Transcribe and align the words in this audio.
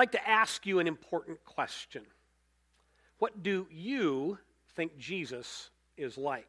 like 0.00 0.12
to 0.12 0.28
ask 0.28 0.64
you 0.64 0.78
an 0.78 0.86
important 0.86 1.44
question. 1.44 2.02
What 3.18 3.42
do 3.42 3.66
you 3.70 4.38
think 4.74 4.96
Jesus 4.96 5.68
is 5.98 6.16
like? 6.16 6.48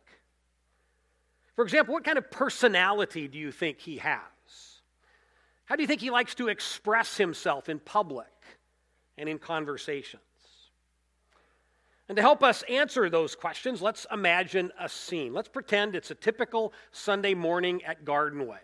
For 1.57 1.65
example, 1.65 1.93
what 1.93 2.05
kind 2.05 2.17
of 2.17 2.31
personality 2.31 3.27
do 3.27 3.37
you 3.37 3.51
think 3.51 3.79
he 3.79 3.97
has? 3.97 4.21
How 5.65 5.75
do 5.75 5.83
you 5.83 5.87
think 5.87 5.99
he 5.99 6.11
likes 6.11 6.33
to 6.35 6.47
express 6.47 7.17
himself 7.17 7.67
in 7.67 7.79
public 7.79 8.31
and 9.17 9.27
in 9.27 9.37
conversations? 9.37 10.21
And 12.07 12.15
to 12.15 12.21
help 12.21 12.43
us 12.43 12.63
answer 12.69 13.09
those 13.09 13.35
questions, 13.35 13.81
let's 13.81 14.07
imagine 14.13 14.71
a 14.79 14.87
scene. 14.87 15.33
Let's 15.33 15.49
pretend 15.49 15.93
it's 15.93 16.09
a 16.09 16.15
typical 16.15 16.71
Sunday 16.93 17.33
morning 17.33 17.83
at 17.83 18.05
Garden 18.05 18.47
Way. 18.47 18.59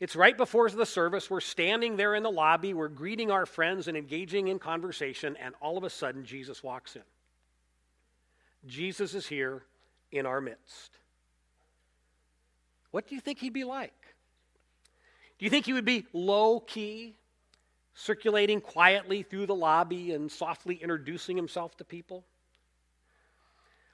It's 0.00 0.16
right 0.16 0.36
before 0.36 0.70
the 0.70 0.86
service. 0.86 1.30
We're 1.30 1.40
standing 1.40 1.96
there 1.96 2.14
in 2.14 2.22
the 2.22 2.30
lobby. 2.30 2.72
We're 2.72 2.88
greeting 2.88 3.30
our 3.30 3.44
friends 3.44 3.86
and 3.86 3.96
engaging 3.96 4.48
in 4.48 4.58
conversation, 4.58 5.36
and 5.36 5.54
all 5.60 5.76
of 5.76 5.84
a 5.84 5.90
sudden, 5.90 6.24
Jesus 6.24 6.62
walks 6.62 6.96
in. 6.96 7.02
Jesus 8.66 9.14
is 9.14 9.26
here 9.26 9.62
in 10.10 10.24
our 10.24 10.40
midst. 10.40 10.96
What 12.90 13.06
do 13.06 13.14
you 13.14 13.20
think 13.20 13.38
he'd 13.38 13.52
be 13.52 13.64
like? 13.64 13.92
Do 15.38 15.44
you 15.44 15.50
think 15.50 15.66
he 15.66 15.74
would 15.74 15.84
be 15.84 16.06
low 16.12 16.60
key, 16.60 17.14
circulating 17.94 18.60
quietly 18.60 19.22
through 19.22 19.46
the 19.46 19.54
lobby 19.54 20.12
and 20.12 20.30
softly 20.30 20.76
introducing 20.76 21.36
himself 21.36 21.76
to 21.76 21.84
people? 21.84 22.24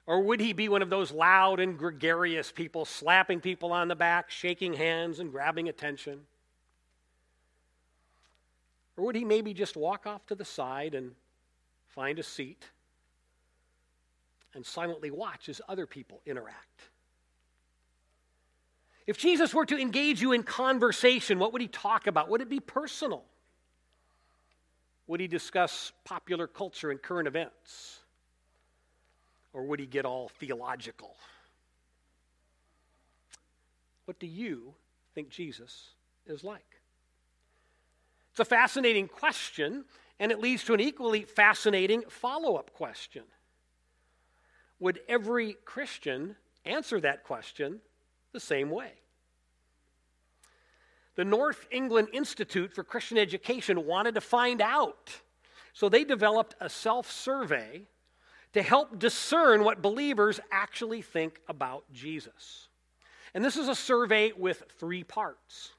Or 0.07 0.21
would 0.21 0.39
he 0.39 0.53
be 0.53 0.69
one 0.69 0.81
of 0.81 0.89
those 0.89 1.11
loud 1.11 1.59
and 1.59 1.77
gregarious 1.77 2.49
people, 2.49 2.85
slapping 2.85 3.41
people 3.41 3.73
on 3.73 3.89
the 3.89 3.95
back, 3.95 4.31
shaking 4.31 4.73
hands, 4.73 5.19
and 5.19 5.31
grabbing 5.31 5.67
attention? 5.67 6.21
Or 8.95 9.03
would 9.05 9.15
he 9.15 9.25
maybe 9.25 9.53
just 9.53 9.75
walk 9.75 10.07
off 10.07 10.25
to 10.27 10.35
the 10.35 10.45
side 10.45 10.95
and 10.95 11.11
find 11.89 12.19
a 12.19 12.23
seat 12.23 12.65
and 14.55 14.65
silently 14.65 15.11
watch 15.11 15.49
as 15.49 15.61
other 15.67 15.85
people 15.85 16.21
interact? 16.25 16.83
If 19.05 19.17
Jesus 19.17 19.53
were 19.53 19.65
to 19.65 19.77
engage 19.77 20.21
you 20.21 20.31
in 20.31 20.43
conversation, 20.43 21.37
what 21.37 21.51
would 21.51 21.61
he 21.61 21.67
talk 21.67 22.07
about? 22.07 22.29
Would 22.29 22.41
it 22.41 22.49
be 22.49 22.61
personal? 22.61 23.25
Would 25.07 25.19
he 25.19 25.27
discuss 25.27 25.91
popular 26.05 26.47
culture 26.47 26.91
and 26.91 27.01
current 27.01 27.27
events? 27.27 27.99
Or 29.57 29.63
would 29.63 29.79
he 29.79 29.87
get 29.87 30.05
all 30.05 30.29
theological? 30.39 31.15
What 34.05 34.19
do 34.19 34.27
you 34.27 34.75
think 35.15 35.31
Jesus 35.31 35.95
is 36.27 36.43
like? 36.43 36.79
It's 38.29 38.39
a 38.39 38.45
fascinating 38.45 39.07
question, 39.07 39.85
and 40.19 40.31
it 40.31 40.39
leads 40.39 40.63
to 40.65 40.75
an 40.75 40.79
equally 40.79 41.23
fascinating 41.23 42.03
follow 42.07 42.55
up 42.55 42.71
question. 42.73 43.23
Would 44.79 44.99
every 45.09 45.57
Christian 45.65 46.35
answer 46.63 47.01
that 47.01 47.23
question 47.23 47.79
the 48.33 48.39
same 48.39 48.69
way? 48.69 48.91
The 51.15 51.25
North 51.25 51.65
England 51.71 52.09
Institute 52.13 52.75
for 52.75 52.83
Christian 52.83 53.17
Education 53.17 53.87
wanted 53.87 54.13
to 54.13 54.21
find 54.21 54.61
out. 54.61 55.19
So 55.73 55.89
they 55.89 56.03
developed 56.03 56.53
a 56.59 56.69
self 56.69 57.11
survey 57.11 57.87
to 58.57 58.63
help 58.63 58.97
discern 58.97 59.63
what 59.63 59.83
believers 59.83 60.39
actually 60.51 61.03
think 61.03 61.39
about 61.47 61.83
Jesus. 61.93 62.69
And 63.35 63.45
this 63.45 63.55
is 63.55 63.67
a 63.67 63.75
survey 63.75 64.31
with 64.35 64.63
three 64.79 65.03
parts. 65.03 65.73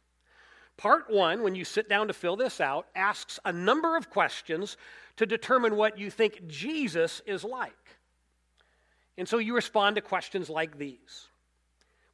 Part 0.77 1.11
one, 1.11 1.43
when 1.43 1.57
you 1.57 1.65
sit 1.65 1.89
down 1.89 2.07
to 2.07 2.13
fill 2.13 2.37
this 2.37 2.61
out, 2.61 2.87
asks 2.95 3.41
a 3.45 3.53
number 3.53 3.97
of 3.97 4.11
questions 4.11 4.77
to 5.17 5.27
determine 5.27 5.75
what 5.75 5.99
you 5.99 6.09
think 6.09 6.47
Jesus 6.47 7.21
is 7.27 7.43
like. 7.43 7.73
And 9.17 9.29
so 9.29 9.39
you 9.39 9.57
respond 9.57 9.97
to 9.97 10.01
questions 10.01 10.49
like 10.49 10.79
these 10.79 11.27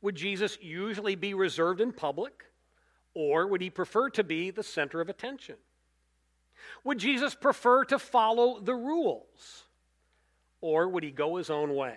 Would 0.01 0.15
Jesus 0.15 0.57
usually 0.63 1.15
be 1.15 1.35
reserved 1.35 1.83
in 1.83 1.93
public, 1.93 2.43
or 3.13 3.47
would 3.49 3.61
he 3.61 3.69
prefer 3.69 4.09
to 4.09 4.25
be 4.25 4.51
the 4.51 4.63
center 4.63 5.03
of 5.03 5.11
attention? 5.11 5.57
Would 6.85 6.97
Jesus 6.97 7.35
prefer 7.35 7.85
to 7.85 7.99
follow 7.99 8.61
the 8.61 8.75
rules? 8.75 9.64
Or 10.65 10.89
would 10.89 11.05
he 11.05 11.11
go 11.11 11.37
his 11.37 11.51
own 11.51 11.75
way? 11.75 11.95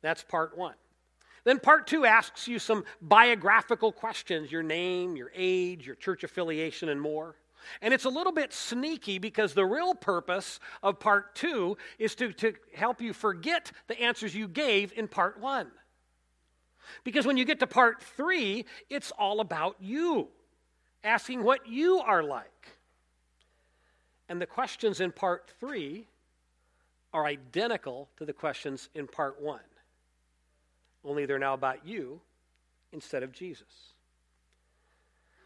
That's 0.00 0.24
part 0.24 0.56
one. 0.56 0.72
Then 1.44 1.60
part 1.60 1.86
two 1.86 2.06
asks 2.06 2.48
you 2.48 2.58
some 2.58 2.84
biographical 3.02 3.92
questions 3.92 4.50
your 4.50 4.62
name, 4.62 5.14
your 5.14 5.30
age, 5.34 5.86
your 5.86 5.96
church 5.96 6.24
affiliation, 6.24 6.88
and 6.88 6.98
more. 6.98 7.36
And 7.82 7.92
it's 7.92 8.06
a 8.06 8.08
little 8.08 8.32
bit 8.32 8.54
sneaky 8.54 9.18
because 9.18 9.52
the 9.52 9.66
real 9.66 9.94
purpose 9.94 10.58
of 10.82 10.98
part 10.98 11.34
two 11.34 11.76
is 11.98 12.14
to, 12.14 12.32
to 12.32 12.54
help 12.74 13.02
you 13.02 13.12
forget 13.12 13.70
the 13.88 14.00
answers 14.00 14.34
you 14.34 14.48
gave 14.48 14.94
in 14.96 15.06
part 15.06 15.38
one. 15.38 15.70
Because 17.04 17.26
when 17.26 17.36
you 17.36 17.44
get 17.44 17.60
to 17.60 17.66
part 17.66 18.02
three, 18.02 18.64
it's 18.88 19.10
all 19.18 19.40
about 19.40 19.76
you, 19.80 20.28
asking 21.04 21.44
what 21.44 21.68
you 21.68 21.98
are 21.98 22.22
like. 22.22 22.68
And 24.30 24.40
the 24.40 24.46
questions 24.46 25.00
in 25.00 25.12
part 25.12 25.52
three 25.60 26.06
are 27.12 27.24
identical 27.24 28.08
to 28.16 28.24
the 28.24 28.32
questions 28.32 28.88
in 28.94 29.06
part 29.06 29.40
one, 29.40 29.60
only 31.04 31.26
they're 31.26 31.38
now 31.38 31.54
about 31.54 31.86
you 31.86 32.20
instead 32.92 33.22
of 33.22 33.32
Jesus. 33.32 33.92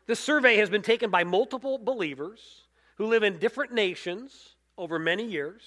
This 0.06 0.18
survey 0.18 0.56
has 0.56 0.68
been 0.68 0.82
taken 0.82 1.10
by 1.10 1.24
multiple 1.24 1.78
believers 1.78 2.62
who 2.96 3.06
live 3.06 3.22
in 3.22 3.38
different 3.38 3.72
nations 3.72 4.56
over 4.76 4.98
many 4.98 5.24
years, 5.24 5.62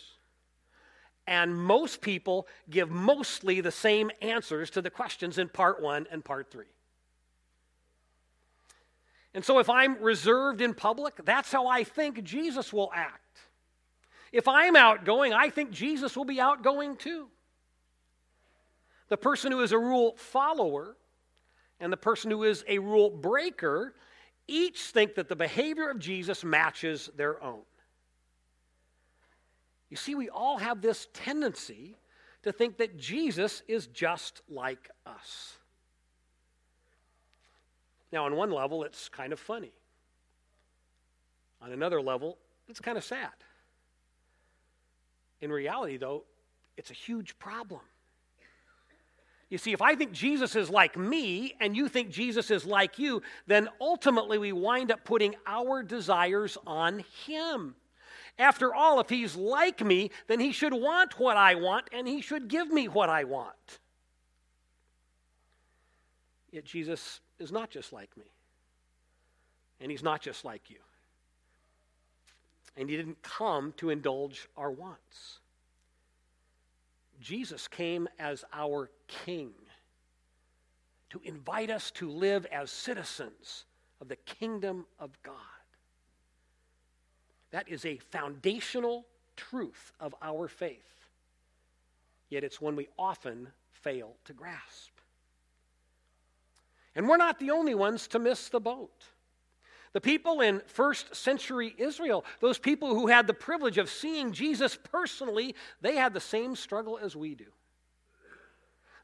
and 1.27 1.55
most 1.55 2.01
people 2.01 2.47
give 2.69 2.89
mostly 2.89 3.61
the 3.61 3.71
same 3.71 4.11
answers 4.21 4.69
to 4.71 4.81
the 4.81 4.89
questions 4.89 5.37
in 5.37 5.47
part 5.47 5.81
one 5.81 6.07
and 6.11 6.25
part 6.25 6.51
three. 6.51 6.65
And 9.33 9.43
so, 9.43 9.59
if 9.59 9.69
I'm 9.69 9.97
reserved 10.01 10.61
in 10.61 10.73
public, 10.73 11.23
that's 11.25 11.51
how 11.51 11.67
I 11.67 11.83
think 11.83 12.23
Jesus 12.23 12.71
will 12.71 12.91
act. 12.93 13.39
If 14.33 14.47
I'm 14.47 14.75
outgoing, 14.75 15.31
I 15.31 15.51
think 15.51 15.69
Jesus 15.69 16.17
will 16.17 16.25
be 16.25 16.41
outgoing 16.41 16.97
too. 16.97 17.27
The 19.09 19.15
person 19.15 19.51
who 19.51 19.61
is 19.61 19.71
a 19.71 19.77
rule 19.77 20.15
follower 20.17 20.97
and 21.79 21.93
the 21.93 21.97
person 21.97 22.31
who 22.31 22.43
is 22.43 22.65
a 22.67 22.79
rule 22.79 23.11
breaker 23.11 23.93
each 24.47 24.81
think 24.81 25.13
that 25.15 25.29
the 25.29 25.35
behavior 25.35 25.87
of 25.89 25.99
Jesus 25.99 26.43
matches 26.43 27.11
their 27.15 27.41
own. 27.43 27.61
You 29.91 29.97
see, 29.97 30.15
we 30.15 30.29
all 30.29 30.57
have 30.57 30.81
this 30.81 31.07
tendency 31.13 31.95
to 32.41 32.51
think 32.51 32.77
that 32.77 32.97
Jesus 32.97 33.61
is 33.67 33.85
just 33.85 34.41
like 34.49 34.89
us. 35.05 35.57
Now, 38.11 38.25
on 38.25 38.35
one 38.35 38.49
level, 38.49 38.83
it's 38.83 39.09
kind 39.09 39.31
of 39.31 39.39
funny. 39.39 39.73
On 41.61 41.71
another 41.71 42.01
level, 42.01 42.39
it's 42.67 42.79
kind 42.79 42.97
of 42.97 43.03
sad. 43.03 43.29
In 45.43 45.51
reality, 45.51 45.97
though, 45.97 46.23
it's 46.77 46.89
a 46.89 46.93
huge 46.93 47.37
problem. 47.37 47.81
You 49.49 49.57
see, 49.57 49.73
if 49.73 49.81
I 49.81 49.93
think 49.93 50.13
Jesus 50.13 50.55
is 50.55 50.69
like 50.69 50.97
me 50.97 51.53
and 51.59 51.75
you 51.75 51.89
think 51.89 52.11
Jesus 52.11 52.49
is 52.49 52.63
like 52.63 52.97
you, 52.97 53.21
then 53.45 53.67
ultimately 53.81 54.37
we 54.37 54.53
wind 54.53 54.89
up 54.89 55.03
putting 55.03 55.35
our 55.45 55.83
desires 55.83 56.57
on 56.65 57.03
Him. 57.25 57.75
After 58.39 58.73
all, 58.73 59.01
if 59.01 59.09
He's 59.09 59.35
like 59.35 59.83
me, 59.83 60.11
then 60.27 60.39
He 60.39 60.53
should 60.53 60.73
want 60.73 61.19
what 61.19 61.35
I 61.35 61.55
want 61.55 61.89
and 61.91 62.07
He 62.07 62.21
should 62.21 62.47
give 62.47 62.71
me 62.71 62.87
what 62.87 63.09
I 63.09 63.25
want. 63.25 63.79
Yet 66.51 66.63
Jesus 66.63 67.19
is 67.37 67.51
not 67.51 67.69
just 67.69 67.91
like 67.91 68.15
me, 68.15 68.31
and 69.81 69.91
He's 69.91 70.03
not 70.03 70.21
just 70.21 70.45
like 70.45 70.69
you 70.69 70.77
and 72.75 72.89
he 72.89 72.97
didn't 72.97 73.21
come 73.21 73.73
to 73.77 73.89
indulge 73.89 74.47
our 74.57 74.71
wants. 74.71 75.39
Jesus 77.21 77.67
came 77.67 78.07
as 78.19 78.43
our 78.53 78.89
king 79.07 79.51
to 81.11 81.21
invite 81.23 81.69
us 81.69 81.91
to 81.91 82.09
live 82.09 82.45
as 82.47 82.71
citizens 82.71 83.65
of 84.01 84.07
the 84.07 84.15
kingdom 84.15 84.85
of 84.99 85.11
God. 85.21 85.35
That 87.51 87.69
is 87.69 87.85
a 87.85 87.97
foundational 87.97 89.05
truth 89.37 89.93
of 89.99 90.15
our 90.21 90.47
faith, 90.47 91.07
yet 92.29 92.43
it's 92.43 92.59
one 92.59 92.75
we 92.75 92.87
often 92.97 93.47
fail 93.71 94.15
to 94.25 94.33
grasp. 94.33 94.91
And 96.95 97.07
we're 97.07 97.17
not 97.17 97.39
the 97.39 97.51
only 97.51 97.75
ones 97.75 98.07
to 98.09 98.19
miss 98.19 98.49
the 98.49 98.59
boat. 98.59 99.05
The 99.93 100.01
people 100.01 100.41
in 100.41 100.61
first 100.65 101.15
century 101.15 101.73
Israel, 101.77 102.25
those 102.39 102.57
people 102.57 102.95
who 102.95 103.07
had 103.07 103.27
the 103.27 103.33
privilege 103.33 103.77
of 103.77 103.89
seeing 103.89 104.31
Jesus 104.31 104.77
personally, 104.91 105.55
they 105.81 105.95
had 105.95 106.13
the 106.13 106.19
same 106.19 106.55
struggle 106.55 106.97
as 106.97 107.15
we 107.15 107.35
do. 107.35 107.45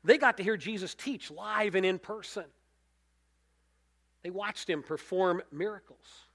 They 0.04 0.18
got 0.18 0.38
to 0.38 0.44
hear 0.44 0.58
Jesus 0.58 0.96
teach 0.96 1.30
live 1.30 1.76
and 1.76 1.86
in 1.86 2.00
person. 2.00 2.46
They 4.24 4.30
watched 4.30 4.70
him 4.70 4.84
perform 4.84 5.44
miracles. 5.52 6.26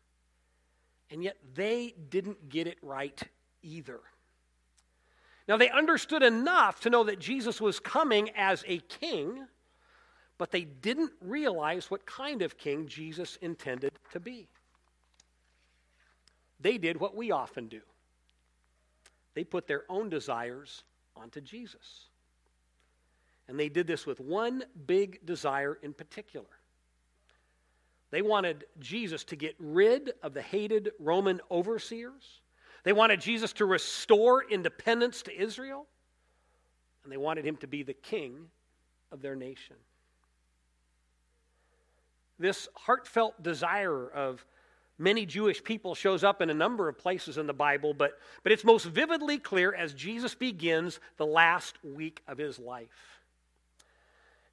And 1.10 1.22
yet 1.22 1.36
they 1.54 1.94
didn't 2.08 2.48
get 2.48 2.66
it 2.66 2.78
right 2.82 3.20
either. 3.62 4.00
Now, 5.46 5.56
they 5.58 5.68
understood 5.68 6.22
enough 6.22 6.80
to 6.80 6.90
know 6.90 7.04
that 7.04 7.18
Jesus 7.18 7.60
was 7.60 7.78
coming 7.78 8.30
as 8.34 8.64
a 8.66 8.78
king, 8.78 9.46
but 10.38 10.50
they 10.50 10.62
didn't 10.62 11.12
realize 11.20 11.90
what 11.90 12.06
kind 12.06 12.42
of 12.42 12.58
king 12.58 12.86
Jesus 12.86 13.36
intended 13.40 13.92
to 14.12 14.20
be. 14.20 14.48
They 16.60 16.78
did 16.78 16.98
what 16.98 17.14
we 17.14 17.30
often 17.30 17.68
do 17.68 17.80
they 19.34 19.44
put 19.44 19.66
their 19.66 19.82
own 19.88 20.08
desires 20.08 20.84
onto 21.16 21.40
Jesus. 21.40 22.06
And 23.48 23.58
they 23.58 23.68
did 23.68 23.86
this 23.86 24.06
with 24.06 24.20
one 24.20 24.64
big 24.86 25.26
desire 25.26 25.78
in 25.82 25.92
particular. 25.92 26.46
They 28.10 28.22
wanted 28.22 28.64
Jesus 28.78 29.24
to 29.24 29.36
get 29.36 29.56
rid 29.58 30.12
of 30.22 30.34
the 30.34 30.40
hated 30.40 30.92
Roman 31.00 31.40
overseers. 31.50 32.40
They 32.84 32.92
wanted 32.92 33.20
Jesus 33.20 33.52
to 33.54 33.66
restore 33.66 34.44
independence 34.48 35.22
to 35.22 35.36
Israel. 35.36 35.86
And 37.02 37.12
they 37.12 37.16
wanted 37.16 37.44
him 37.44 37.56
to 37.56 37.66
be 37.66 37.82
the 37.82 37.92
king 37.92 38.36
of 39.10 39.20
their 39.20 39.34
nation. 39.34 39.76
This 42.38 42.68
heartfelt 42.74 43.42
desire 43.42 44.08
of 44.08 44.44
many 44.98 45.26
Jewish 45.26 45.62
people 45.62 45.94
shows 45.94 46.24
up 46.24 46.40
in 46.40 46.50
a 46.50 46.54
number 46.54 46.88
of 46.88 46.98
places 46.98 47.38
in 47.38 47.46
the 47.46 47.52
Bible, 47.52 47.94
but, 47.94 48.18
but 48.42 48.52
it's 48.52 48.64
most 48.64 48.84
vividly 48.84 49.38
clear 49.38 49.74
as 49.74 49.94
Jesus 49.94 50.34
begins 50.34 51.00
the 51.16 51.26
last 51.26 51.76
week 51.84 52.22
of 52.26 52.38
his 52.38 52.58
life. 52.58 53.20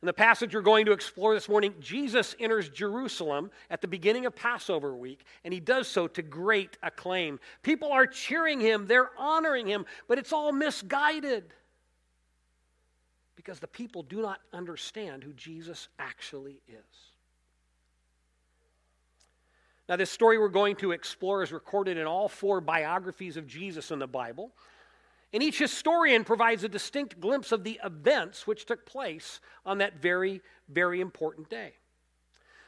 In 0.02 0.08
the 0.08 0.14
passage 0.14 0.56
we're 0.56 0.62
going 0.62 0.88
to 0.88 0.94
explore 0.94 1.36
this 1.36 1.48
morning, 1.48 1.76
Jesus 1.80 2.36
enters 2.40 2.70
Jerusalem 2.70 3.52
at 3.70 3.82
the 3.82 3.88
beginning 3.88 4.26
of 4.26 4.36
Passover 4.36 4.96
week, 4.96 5.24
and 5.44 5.54
he 5.54 5.60
does 5.60 5.88
so 5.88 6.08
to 6.08 6.24
great 6.24 6.76
acclaim. 6.82 7.40
People 7.62 7.92
are 7.92 8.08
cheering 8.08 8.60
him, 8.60 8.88
they're 8.88 9.12
honoring 9.16 9.68
him, 9.68 9.86
but 10.08 10.18
it's 10.18 10.34
all 10.34 10.52
misguided 10.52 11.54
because 13.36 13.60
the 13.60 13.68
people 13.68 14.02
do 14.02 14.24
not 14.24 14.40
understand 14.54 15.24
who 15.24 15.34
Jesus 15.34 15.88
actually 16.00 16.62
is. 16.68 17.11
Now, 19.92 19.98
this 19.98 20.10
story 20.10 20.38
we're 20.38 20.48
going 20.48 20.78
to 20.78 20.94
explore 20.94 21.44
is 21.44 21.52
recorded 21.52 21.98
in 21.98 22.08
all 22.08 22.30
four 22.30 22.62
biographies 22.62 23.36
of 23.36 23.46
Jesus 23.46 23.92
in 23.92 24.00
the 24.00 24.08
Bible. 24.08 24.54
And 25.34 25.44
each 25.44 25.60
historian 25.60 26.24
provides 26.24 26.64
a 26.64 26.70
distinct 26.70 27.20
glimpse 27.20 27.52
of 27.52 27.66
the 27.66 27.78
events 27.84 28.48
which 28.48 28.66
took 28.66 28.86
place 28.86 29.42
on 29.66 29.80
that 29.80 30.02
very, 30.02 30.40
very 30.70 31.02
important 31.02 31.50
day. 31.50 31.74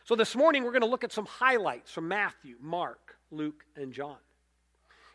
So, 0.03 0.17
this 0.17 0.35
morning 0.35 0.65
we're 0.65 0.73
going 0.73 0.81
to 0.81 0.87
look 0.87 1.05
at 1.05 1.13
some 1.13 1.25
highlights 1.25 1.93
from 1.93 2.09
Matthew, 2.09 2.57
Mark, 2.59 3.15
Luke, 3.31 3.63
and 3.77 3.93
John. 3.93 4.17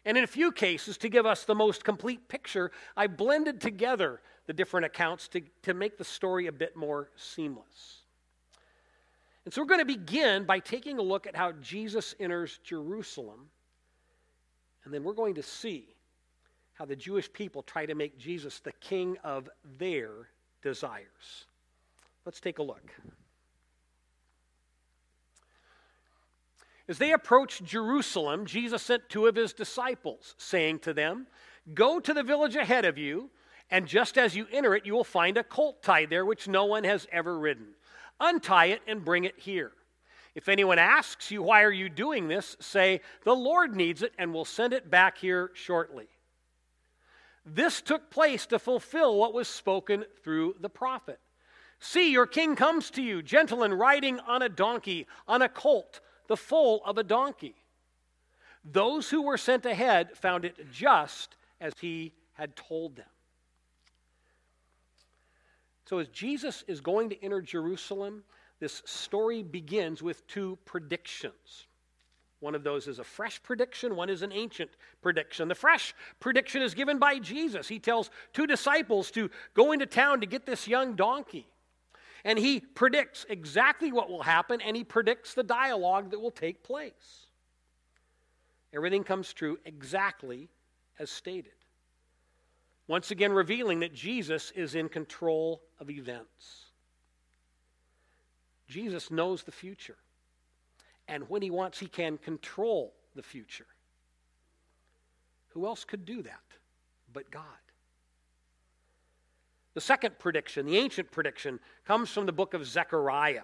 And 0.07 0.17
in 0.17 0.25
a 0.25 0.29
few 0.29 0.51
cases, 0.51 0.97
to 0.99 1.11
give 1.11 1.27
us 1.27 1.45
the 1.45 1.55
most 1.55 1.85
complete 1.85 2.27
picture, 2.27 2.73
I 2.97 3.09
blended 3.09 3.61
together 3.61 4.23
the 4.47 4.55
different 4.55 4.87
accounts 4.87 5.29
to, 5.29 5.43
to 5.65 5.75
make 5.75 5.99
the 5.99 6.05
story 6.05 6.47
a 6.47 6.53
bit 6.53 6.75
more 6.75 7.11
seamless. 7.17 8.05
And 9.49 9.55
so 9.55 9.63
we're 9.63 9.69
going 9.69 9.81
to 9.81 9.87
begin 9.87 10.45
by 10.45 10.59
taking 10.59 10.99
a 10.99 11.03
look 11.03 11.27
at 11.27 11.35
how 11.35 11.53
Jesus 11.53 12.15
enters 12.21 12.61
Jerusalem. 12.65 13.49
And 14.85 14.93
then 14.93 15.03
we're 15.03 15.15
going 15.15 15.37
to 15.37 15.43
see 15.43 15.87
how 16.75 16.85
the 16.85 16.95
Jewish 16.95 17.33
people 17.33 17.63
try 17.63 17.87
to 17.87 17.95
make 17.95 18.19
Jesus 18.19 18.61
the 18.61 18.73
king 18.73 19.17
of 19.25 19.49
their 19.79 20.11
desires. 20.61 21.47
Let's 22.27 22.41
take 22.41 22.59
a 22.59 22.63
look. 22.63 22.93
As 26.87 26.99
they 26.99 27.13
approached 27.13 27.65
Jerusalem, 27.65 28.45
Jesus 28.45 28.83
sent 28.83 29.09
two 29.09 29.29
of 29.29 29.35
his 29.35 29.55
disciples, 29.55 30.35
saying 30.37 30.81
to 30.81 30.93
them, 30.93 31.27
Go 31.73 32.01
to 32.01 32.13
the 32.13 32.23
village 32.23 32.57
ahead 32.57 32.85
of 32.85 32.99
you, 32.99 33.31
and 33.71 33.87
just 33.87 34.19
as 34.19 34.37
you 34.37 34.47
enter 34.53 34.75
it, 34.75 34.85
you 34.85 34.93
will 34.93 35.05
find 35.05 35.39
a 35.39 35.43
colt 35.43 35.83
tied 35.83 36.11
there 36.11 36.27
which 36.27 36.49
no 36.49 36.67
one 36.67 36.85
has 36.85 37.07
ever 37.11 37.39
ridden. 37.39 37.69
Untie 38.21 38.67
it 38.67 38.83
and 38.87 39.05
bring 39.05 39.25
it 39.25 39.39
here. 39.39 39.73
If 40.35 40.49
anyone 40.49 40.79
asks 40.79 41.31
you, 41.31 41.43
Why 41.43 41.63
are 41.63 41.71
you 41.71 41.89
doing 41.89 42.29
this? 42.29 42.57
say, 42.61 43.01
The 43.25 43.35
Lord 43.35 43.75
needs 43.75 44.03
it 44.03 44.13
and 44.19 44.33
will 44.33 44.45
send 44.45 44.73
it 44.73 44.91
back 44.91 45.19
here 45.19 45.51
shortly. 45.55 46.09
This 47.45 47.81
took 47.81 48.11
place 48.11 48.47
to 48.47 48.59
fulfill 48.59 49.17
what 49.17 49.33
was 49.33 49.49
spoken 49.49 50.05
through 50.23 50.57
the 50.61 50.69
prophet. 50.69 51.19
See, 51.81 52.13
your 52.13 52.27
king 52.27 52.57
comes 52.57 52.91
to 52.91 53.03
you, 53.03 53.23
gentle 53.23 53.63
and 53.63 53.79
riding 53.79 54.21
on 54.21 54.43
a 54.43 54.49
donkey, 54.49 55.07
on 55.27 55.43
a 55.43 55.49
colt, 55.49 56.01
the 56.27 56.37
foal 56.37 56.83
of 56.85 56.99
a 56.99 57.05
donkey. 57.05 57.55
Those 58.65 59.09
who 59.11 59.23
were 59.23 59.39
sent 59.39 59.65
ahead 59.65 60.17
found 60.17 60.45
it 60.45 60.71
just 60.71 61.37
as 61.61 61.73
he 61.81 62.13
had 62.35 62.57
told 62.57 62.97
them. 62.97 63.07
So, 65.89 66.01
as 66.01 66.09
Jesus 66.09 66.65
is 66.69 66.83
going 66.83 67.09
to 67.09 67.25
enter 67.25 67.41
Jerusalem, 67.41 68.23
this 68.61 68.83
story 68.85 69.43
begins 69.43 70.03
with 70.03 70.27
two 70.27 70.59
predictions. 70.67 71.67
One 72.41 72.55
of 72.55 72.63
those 72.63 72.87
is 72.89 72.99
a 72.99 73.05
fresh 73.05 73.43
prediction, 73.43 73.97
one 73.97 74.11
is 74.11 74.21
an 74.21 74.31
ancient 74.31 74.71
prediction. 75.01 75.49
The 75.49 75.55
fresh 75.55 75.95
prediction 76.21 76.61
is 76.61 76.75
given 76.75 76.99
by 76.99 77.19
Jesus. 77.21 77.69
He 77.69 77.79
tells 77.79 78.11
two 78.35 78.47
disciples 78.47 79.11
to 79.13 79.31
go 79.55 79.73
into 79.73 79.87
town 79.87 80.21
to 80.21 80.27
get 80.27 80.45
this 80.45 80.69
young 80.69 80.95
donkey. 80.95 81.49
And 82.23 82.39
he 82.39 82.61
predicts 82.61 83.25
exactly 83.31 83.91
what 83.91 84.11
will 84.11 84.23
happen, 84.23 84.61
and 84.61 84.77
he 84.77 84.85
predicts 84.85 85.33
the 85.33 85.43
dialogue 85.43 86.11
that 86.11 86.21
will 86.21 86.31
take 86.31 86.63
place. 86.63 87.29
Everything 88.75 89.05
comes 89.05 89.33
true 89.33 89.59
exactly 89.65 90.51
as 90.99 91.09
stated 91.09 91.58
once 92.89 93.11
again 93.11 93.33
revealing 93.33 93.81
that 93.81 93.95
Jesus 93.95 94.51
is 94.57 94.75
in 94.75 94.89
control 94.89 95.63
of 95.79 95.91
events. 95.91 96.65
Jesus 98.67 99.11
knows 99.11 99.43
the 99.43 99.53
future. 99.53 99.97
And 101.07 101.29
when 101.29 101.43
he 101.43 101.51
wants, 101.51 101.79
he 101.79 101.87
can 101.87 102.19
control 102.19 102.95
the 103.15 103.23
future. 103.23 103.67
Who 105.49 105.67
else 105.67 105.85
could 105.85 106.05
do 106.05 106.23
that 106.23 106.41
but 107.13 107.31
God? 107.31 107.43
The 109.75 109.81
second 109.81 110.19
prediction, 110.19 110.67
the 110.67 110.77
ancient 110.77 111.11
prediction, 111.11 111.61
comes 111.87 112.11
from 112.11 112.27
the 112.27 112.33
book 112.33 112.53
of 112.53 112.67
Zechariah. 112.67 113.43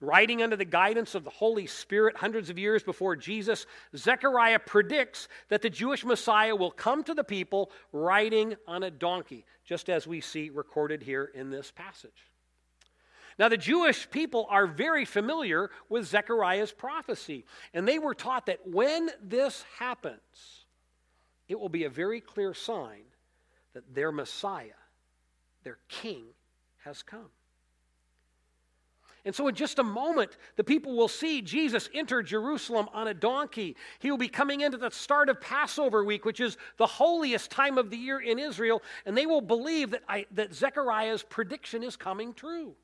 Writing 0.00 0.42
under 0.42 0.56
the 0.56 0.64
guidance 0.64 1.14
of 1.14 1.24
the 1.24 1.30
Holy 1.30 1.66
Spirit 1.66 2.16
hundreds 2.16 2.48
of 2.48 2.58
years 2.58 2.82
before 2.82 3.16
Jesus, 3.16 3.66
Zechariah 3.94 4.58
predicts 4.58 5.28
that 5.48 5.60
the 5.60 5.68
Jewish 5.68 6.04
Messiah 6.06 6.56
will 6.56 6.70
come 6.70 7.04
to 7.04 7.12
the 7.12 7.24
people 7.24 7.70
riding 7.92 8.56
on 8.66 8.82
a 8.82 8.90
donkey, 8.90 9.44
just 9.64 9.90
as 9.90 10.06
we 10.06 10.22
see 10.22 10.48
recorded 10.48 11.02
here 11.02 11.30
in 11.34 11.50
this 11.50 11.70
passage. 11.70 12.30
Now, 13.38 13.48
the 13.48 13.58
Jewish 13.58 14.10
people 14.10 14.46
are 14.50 14.66
very 14.66 15.04
familiar 15.04 15.70
with 15.88 16.06
Zechariah's 16.06 16.72
prophecy, 16.72 17.44
and 17.74 17.86
they 17.86 17.98
were 17.98 18.14
taught 18.14 18.46
that 18.46 18.66
when 18.66 19.10
this 19.22 19.64
happens, 19.78 20.64
it 21.48 21.58
will 21.58 21.68
be 21.68 21.84
a 21.84 21.90
very 21.90 22.20
clear 22.20 22.54
sign 22.54 23.02
that 23.74 23.94
their 23.94 24.12
Messiah, 24.12 24.80
their 25.62 25.78
King, 25.88 26.24
has 26.84 27.02
come. 27.02 27.30
And 29.24 29.34
so, 29.34 29.48
in 29.48 29.54
just 29.54 29.78
a 29.78 29.82
moment, 29.82 30.36
the 30.56 30.64
people 30.64 30.96
will 30.96 31.08
see 31.08 31.42
Jesus 31.42 31.90
enter 31.92 32.22
Jerusalem 32.22 32.88
on 32.94 33.08
a 33.08 33.14
donkey. 33.14 33.76
He 33.98 34.10
will 34.10 34.18
be 34.18 34.28
coming 34.28 34.62
into 34.62 34.78
the 34.78 34.90
start 34.90 35.28
of 35.28 35.40
Passover 35.40 36.02
week, 36.04 36.24
which 36.24 36.40
is 36.40 36.56
the 36.78 36.86
holiest 36.86 37.50
time 37.50 37.76
of 37.76 37.90
the 37.90 37.98
year 37.98 38.18
in 38.18 38.38
Israel, 38.38 38.82
and 39.04 39.16
they 39.16 39.26
will 39.26 39.42
believe 39.42 39.90
that, 39.90 40.02
I, 40.08 40.26
that 40.32 40.54
Zechariah's 40.54 41.22
prediction 41.22 41.82
is 41.82 41.96
coming 41.96 42.32
true. 42.32 42.74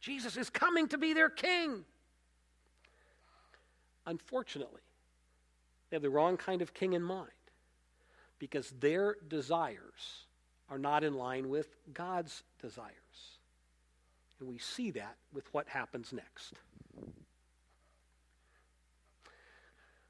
Jesus 0.00 0.36
is 0.36 0.50
coming 0.50 0.86
to 0.88 0.98
be 0.98 1.14
their 1.14 1.30
king. 1.30 1.84
Unfortunately, 4.06 4.82
they 5.88 5.96
have 5.96 6.02
the 6.02 6.10
wrong 6.10 6.36
kind 6.36 6.60
of 6.60 6.74
king 6.74 6.92
in 6.92 7.02
mind 7.02 7.30
because 8.38 8.74
their 8.80 9.16
desires 9.28 10.26
are 10.68 10.78
not 10.78 11.04
in 11.04 11.14
line 11.14 11.48
with 11.48 11.74
God's 11.94 12.42
desires. 12.60 13.33
And 14.40 14.48
we 14.48 14.58
see 14.58 14.90
that 14.92 15.16
with 15.32 15.52
what 15.52 15.68
happens 15.68 16.12
next. 16.12 16.54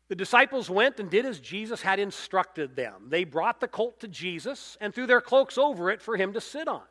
The 0.08 0.14
disciples 0.14 0.68
went 0.68 1.00
and 1.00 1.10
did 1.10 1.24
as 1.24 1.40
Jesus 1.40 1.82
had 1.82 1.98
instructed 1.98 2.76
them. 2.76 3.06
They 3.08 3.24
brought 3.24 3.60
the 3.60 3.68
colt 3.68 4.00
to 4.00 4.08
Jesus 4.08 4.76
and 4.80 4.94
threw 4.94 5.06
their 5.06 5.20
cloaks 5.20 5.56
over 5.56 5.90
it 5.90 6.02
for 6.02 6.16
him 6.16 6.34
to 6.34 6.40
sit 6.40 6.68
on. 6.68 6.82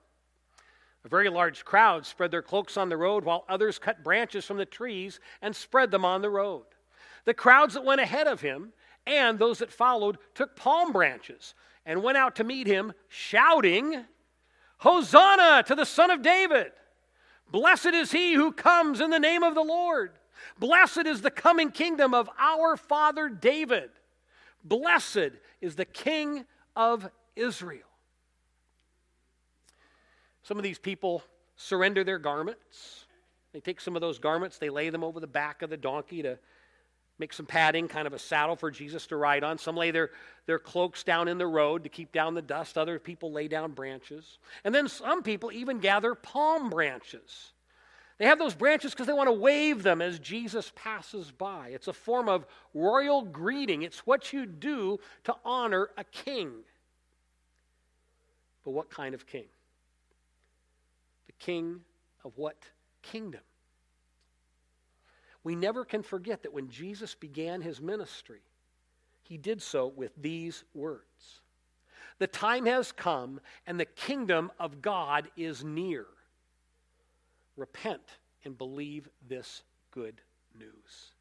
A 1.06 1.10
very 1.10 1.30
large 1.30 1.66
crowd 1.66 2.06
spread 2.06 2.32
their 2.32 2.42
cloaks 2.42 2.78
on 2.78 2.90
the 2.90 2.98
road, 2.98 3.26
while 3.26 3.46
others 3.50 3.78
cut 3.78 4.04
branches 4.04 4.46
from 4.46 4.58
the 4.58 4.66
trees 4.66 5.20
and 5.42 5.56
spread 5.56 5.92
them 5.92 6.06
on 6.06 6.22
the 6.22 6.30
road. 6.30 6.66
The 7.26 7.34
crowds 7.34 7.74
that 7.74 7.86
went 7.86 8.02
ahead 8.02 8.28
of 8.28 8.42
him 8.42 8.74
and 9.06 9.38
those 9.38 9.60
that 9.60 9.72
followed 9.72 10.18
took 10.34 10.56
palm 10.56 10.92
branches 10.92 11.56
and 11.86 12.04
went 12.04 12.18
out 12.18 12.36
to 12.38 12.44
meet 12.44 12.68
him, 12.68 12.94
shouting, 13.10 14.06
Hosanna 14.80 15.64
to 15.68 15.76
the 15.76 15.86
Son 15.86 16.10
of 16.10 16.22
David! 16.22 16.72
Blessed 17.54 17.94
is 17.94 18.12
he 18.12 18.34
who 18.34 18.52
comes 18.52 19.00
in 19.00 19.12
the 19.12 19.20
name 19.20 19.44
of 19.44 19.54
the 19.54 19.64
Lord. 19.64 20.14
Blessed 20.58 21.06
is 21.06 21.22
the 21.22 21.30
coming 21.30 21.70
kingdom 21.70 22.16
of 22.16 22.28
our 22.40 22.76
father 22.76 23.30
David. 23.30 23.92
Blessed 24.64 25.34
is 25.62 25.76
the 25.76 25.86
king 25.86 26.46
of 26.76 27.08
Israel. 27.36 27.88
Some 30.42 30.58
of 30.58 30.64
these 30.64 30.80
people 30.80 31.24
surrender 31.56 32.04
their 32.04 32.18
garments. 32.18 33.06
They 33.54 33.60
take 33.60 33.80
some 33.80 33.96
of 33.96 34.02
those 34.02 34.18
garments, 34.18 34.58
they 34.58 34.72
lay 34.72 34.90
them 34.90 35.04
over 35.04 35.20
the 35.20 35.28
back 35.28 35.62
of 35.62 35.70
the 35.70 35.78
donkey 35.78 36.24
to 36.24 36.40
make 37.20 37.34
some 37.34 37.46
padding, 37.46 37.88
kind 37.88 38.08
of 38.08 38.14
a 38.14 38.20
saddle 38.20 38.56
for 38.56 38.72
Jesus 38.72 39.08
to 39.08 39.18
ride 39.18 39.44
on. 39.44 39.58
Some 39.58 39.78
lay 39.78 39.92
their, 39.92 40.10
their 40.46 40.60
cloaks 40.60 41.04
down 41.04 41.28
in 41.28 41.38
the 41.38 41.48
road 41.48 41.84
to 41.84 41.90
keep 41.90 42.12
down 42.12 42.34
the 42.34 42.42
dust. 42.42 42.78
Other 42.78 43.00
people 43.00 43.32
lay 43.32 43.48
down 43.48 43.72
branches. 43.72 44.40
And 44.64 44.74
then 44.74 44.88
some 44.88 45.24
people 45.24 45.52
even 45.52 45.80
gather 45.80 46.16
palm 46.16 46.70
branches. 46.70 47.54
They 48.18 48.26
have 48.26 48.40
those 48.40 48.56
branches 48.56 48.92
because 48.92 49.08
they 49.08 49.14
want 49.14 49.28
to 49.28 49.34
wave 49.34 49.84
them 49.84 50.02
as 50.02 50.20
Jesus 50.20 50.72
passes 50.76 51.32
by. 51.32 51.70
It's 51.70 51.88
a 51.88 51.94
form 51.94 52.30
of 52.30 52.46
royal 52.74 53.24
greeting, 53.24 53.82
it's 53.82 54.06
what 54.06 54.34
you 54.34 54.46
do 54.46 55.00
to 55.26 55.36
honor 55.44 55.90
a 55.98 56.04
king. 56.04 56.52
But 58.64 58.72
what 58.72 58.90
kind 58.90 59.14
of 59.14 59.28
king? 59.28 59.46
The 61.28 61.34
king 61.34 61.82
of 62.24 62.38
what 62.38 62.58
kingdom? 63.02 63.42
We 65.44 65.56
never 65.56 65.84
can 65.84 66.04
forget 66.04 66.44
that 66.44 66.54
when 66.54 66.70
Jesus 66.70 67.16
began 67.16 67.62
his 67.62 67.82
ministry, 67.82 68.42
he 69.24 69.38
did 69.38 69.62
so 69.62 69.88
with 69.88 70.12
these 70.18 70.64
words 70.74 71.42
The 72.20 72.28
time 72.28 72.66
has 72.66 72.92
come, 72.92 73.40
and 73.68 73.80
the 73.80 73.86
kingdom 73.86 74.52
of 74.60 74.82
God 74.82 75.30
is 75.36 75.64
near. 75.64 76.06
Repent 77.56 78.18
and 78.46 78.58
believe 78.58 79.08
this 79.28 79.64
good 79.92 80.22
news. 80.58 81.14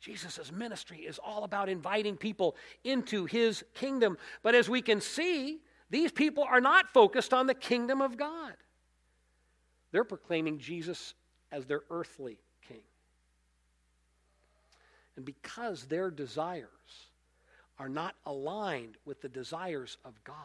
Jesus' 0.00 0.50
ministry 0.50 0.98
is 0.98 1.20
all 1.24 1.44
about 1.44 1.68
inviting 1.68 2.16
people 2.16 2.56
into 2.82 3.24
his 3.24 3.64
kingdom. 3.72 4.18
But 4.42 4.56
as 4.56 4.68
we 4.68 4.82
can 4.82 5.00
see, 5.00 5.60
these 5.90 6.10
people 6.10 6.42
are 6.42 6.60
not 6.60 6.92
focused 6.92 7.32
on 7.32 7.46
the 7.46 7.54
kingdom 7.54 8.02
of 8.02 8.16
God. 8.16 8.54
They're 9.92 10.02
proclaiming 10.02 10.58
Jesus 10.58 11.14
as 11.52 11.66
their 11.66 11.82
earthly. 11.88 12.40
And 15.16 15.24
because 15.24 15.84
their 15.84 16.10
desires 16.10 16.68
are 17.78 17.88
not 17.88 18.14
aligned 18.26 18.96
with 19.04 19.20
the 19.20 19.28
desires 19.28 19.98
of 20.04 20.22
God, 20.24 20.36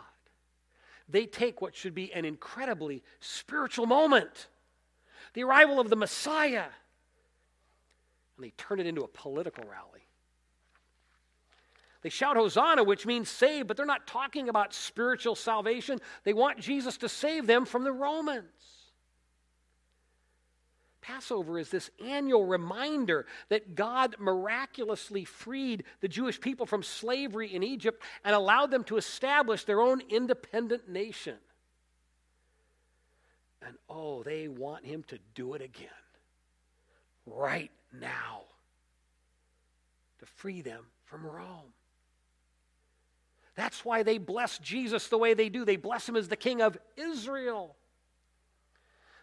they 1.10 1.26
take 1.26 1.62
what 1.62 1.76
should 1.76 1.96
be 1.96 2.12
an 2.14 2.26
incredibly 2.26 3.04
spiritual 3.20 3.86
moment, 3.86 4.48
the 5.34 5.44
arrival 5.44 5.80
of 5.80 5.90
the 5.90 5.96
Messiah, 5.96 6.66
and 8.36 8.46
they 8.46 8.52
turn 8.52 8.80
it 8.80 8.86
into 8.86 9.02
a 9.02 9.08
political 9.08 9.64
rally. 9.64 10.02
They 12.02 12.10
shout 12.10 12.38
Hosanna, 12.38 12.84
which 12.84 13.06
means 13.06 13.30
save, 13.30 13.68
but 13.68 13.76
they're 13.76 13.86
not 13.86 14.06
talking 14.06 14.50
about 14.50 14.74
spiritual 14.74 15.36
salvation. 15.36 16.00
They 16.24 16.34
want 16.34 16.60
Jesus 16.60 16.98
to 16.98 17.10
save 17.10 17.48
them 17.48 17.66
from 17.66 17.84
the 17.84 17.92
Romans. 17.92 18.46
Passover 21.08 21.58
is 21.58 21.70
this 21.70 21.90
annual 22.06 22.46
reminder 22.46 23.26
that 23.48 23.76
God 23.76 24.18
miraculously 24.20 25.24
freed 25.24 25.86
the 26.02 26.10
Jewish 26.10 26.40
people 26.40 26.66
from 26.66 26.84
slavery 26.84 27.54
in 27.54 27.64
Egypt 27.64 28.04
and 28.26 28.36
allowed 28.36 28.72
them 28.72 28.84
to 28.86 28.98
establish 28.98 29.64
their 29.64 29.80
own 29.80 30.02
independent 30.10 30.90
nation. 30.90 31.36
And 33.66 33.78
oh, 33.90 34.22
they 34.24 34.50
want 34.50 34.86
him 34.86 35.04
to 35.08 35.18
do 35.34 35.54
it 35.54 35.62
again, 35.62 35.88
right 37.26 37.72
now, 37.94 38.42
to 40.20 40.26
free 40.26 40.62
them 40.62 40.84
from 41.06 41.26
Rome. 41.26 41.74
That's 43.56 43.86
why 43.86 44.04
they 44.04 44.18
bless 44.18 44.58
Jesus 44.60 45.08
the 45.08 45.18
way 45.18 45.34
they 45.34 45.48
do. 45.48 45.64
They 45.64 45.78
bless 45.78 46.08
him 46.08 46.18
as 46.18 46.28
the 46.28 46.36
King 46.36 46.62
of 46.62 46.78
Israel. 46.98 47.78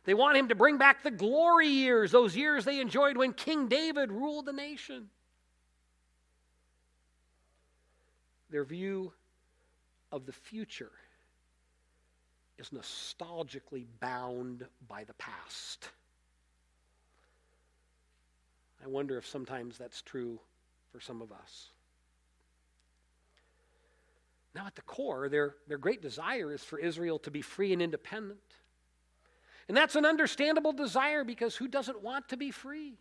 They 0.05 0.15
want 0.15 0.37
him 0.37 0.49
to 0.49 0.55
bring 0.55 0.77
back 0.77 1.03
the 1.03 1.11
glory 1.11 1.69
years, 1.69 2.13
those 2.13 2.37
years 2.37 2.65
they 2.65 2.81
enjoyed 2.81 3.17
when 3.17 3.33
King 3.33 3.69
David 3.69 4.13
ruled 4.13 4.47
the 4.47 4.53
nation. 4.53 5.09
Their 8.51 8.65
view 8.65 9.13
of 10.13 10.27
the 10.27 10.33
future 10.33 10.93
is 12.59 12.69
nostalgically 12.69 13.87
bound 14.01 14.67
by 14.87 15.05
the 15.05 15.15
past. 15.15 15.89
I 18.85 18.89
wonder 18.89 19.17
if 19.17 19.27
sometimes 19.27 19.79
that's 19.79 20.03
true 20.03 20.39
for 20.93 21.01
some 21.01 21.23
of 21.23 21.33
us. 21.33 21.69
Now, 24.55 24.67
at 24.67 24.77
the 24.77 24.83
core, 24.83 25.29
their, 25.29 25.57
their 25.67 25.79
great 25.79 26.01
desire 26.01 26.53
is 26.53 26.63
for 26.63 26.79
Israel 26.79 27.19
to 27.21 27.31
be 27.31 27.43
free 27.43 27.73
and 27.73 27.83
independent. 27.83 28.39
And 29.69 29.77
that's 29.77 29.97
an 29.97 30.05
understandable 30.05 30.73
desire 30.73 31.25
because 31.25 31.57
who 31.57 31.69
doesn't 31.69 32.03
want 32.03 32.29
to 32.29 32.37
be 32.37 32.51
free? 32.51 32.99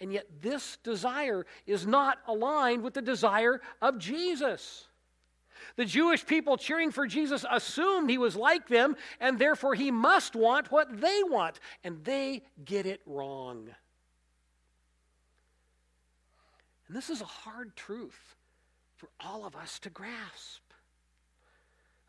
And 0.00 0.12
yet, 0.12 0.26
this 0.40 0.78
desire 0.82 1.44
is 1.66 1.86
not 1.86 2.18
aligned 2.26 2.82
with 2.82 2.94
the 2.94 3.02
desire 3.02 3.60
of 3.82 3.98
Jesus. 3.98 4.86
The 5.76 5.84
Jewish 5.84 6.24
people 6.24 6.56
cheering 6.56 6.90
for 6.90 7.06
Jesus 7.06 7.44
assumed 7.50 8.08
he 8.08 8.16
was 8.16 8.34
like 8.34 8.66
them, 8.66 8.96
and 9.20 9.38
therefore 9.38 9.74
he 9.74 9.90
must 9.90 10.34
want 10.34 10.72
what 10.72 11.00
they 11.00 11.22
want. 11.22 11.60
And 11.84 12.02
they 12.02 12.42
get 12.64 12.86
it 12.86 13.02
wrong. 13.04 13.68
And 16.88 16.96
this 16.96 17.10
is 17.10 17.20
a 17.20 17.26
hard 17.26 17.76
truth 17.76 18.36
for 18.96 19.10
all 19.20 19.44
of 19.44 19.54
us 19.54 19.78
to 19.80 19.90
grasp. 19.90 20.62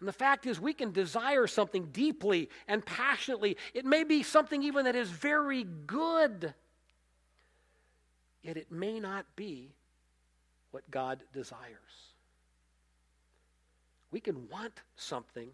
And 0.02 0.08
the 0.08 0.14
fact 0.14 0.48
is, 0.48 0.60
we 0.60 0.74
can 0.74 0.92
desire 0.92 1.46
something 1.46 1.90
deeply 1.92 2.50
and 2.68 2.84
passionately. 2.84 3.56
It 3.76 3.86
may 3.86 4.04
be 4.04 4.24
something 4.24 4.64
even 4.64 4.86
that 4.86 4.96
is 4.96 5.12
very 5.12 5.64
good, 5.64 6.56
yet 8.42 8.58
it 8.58 8.72
may 8.72 9.00
not 9.00 9.28
be 9.36 9.76
what 10.72 10.90
God 10.90 11.22
desires. 11.34 11.70
We 14.10 14.20
can 14.20 14.50
want 14.50 14.82
something 14.96 15.50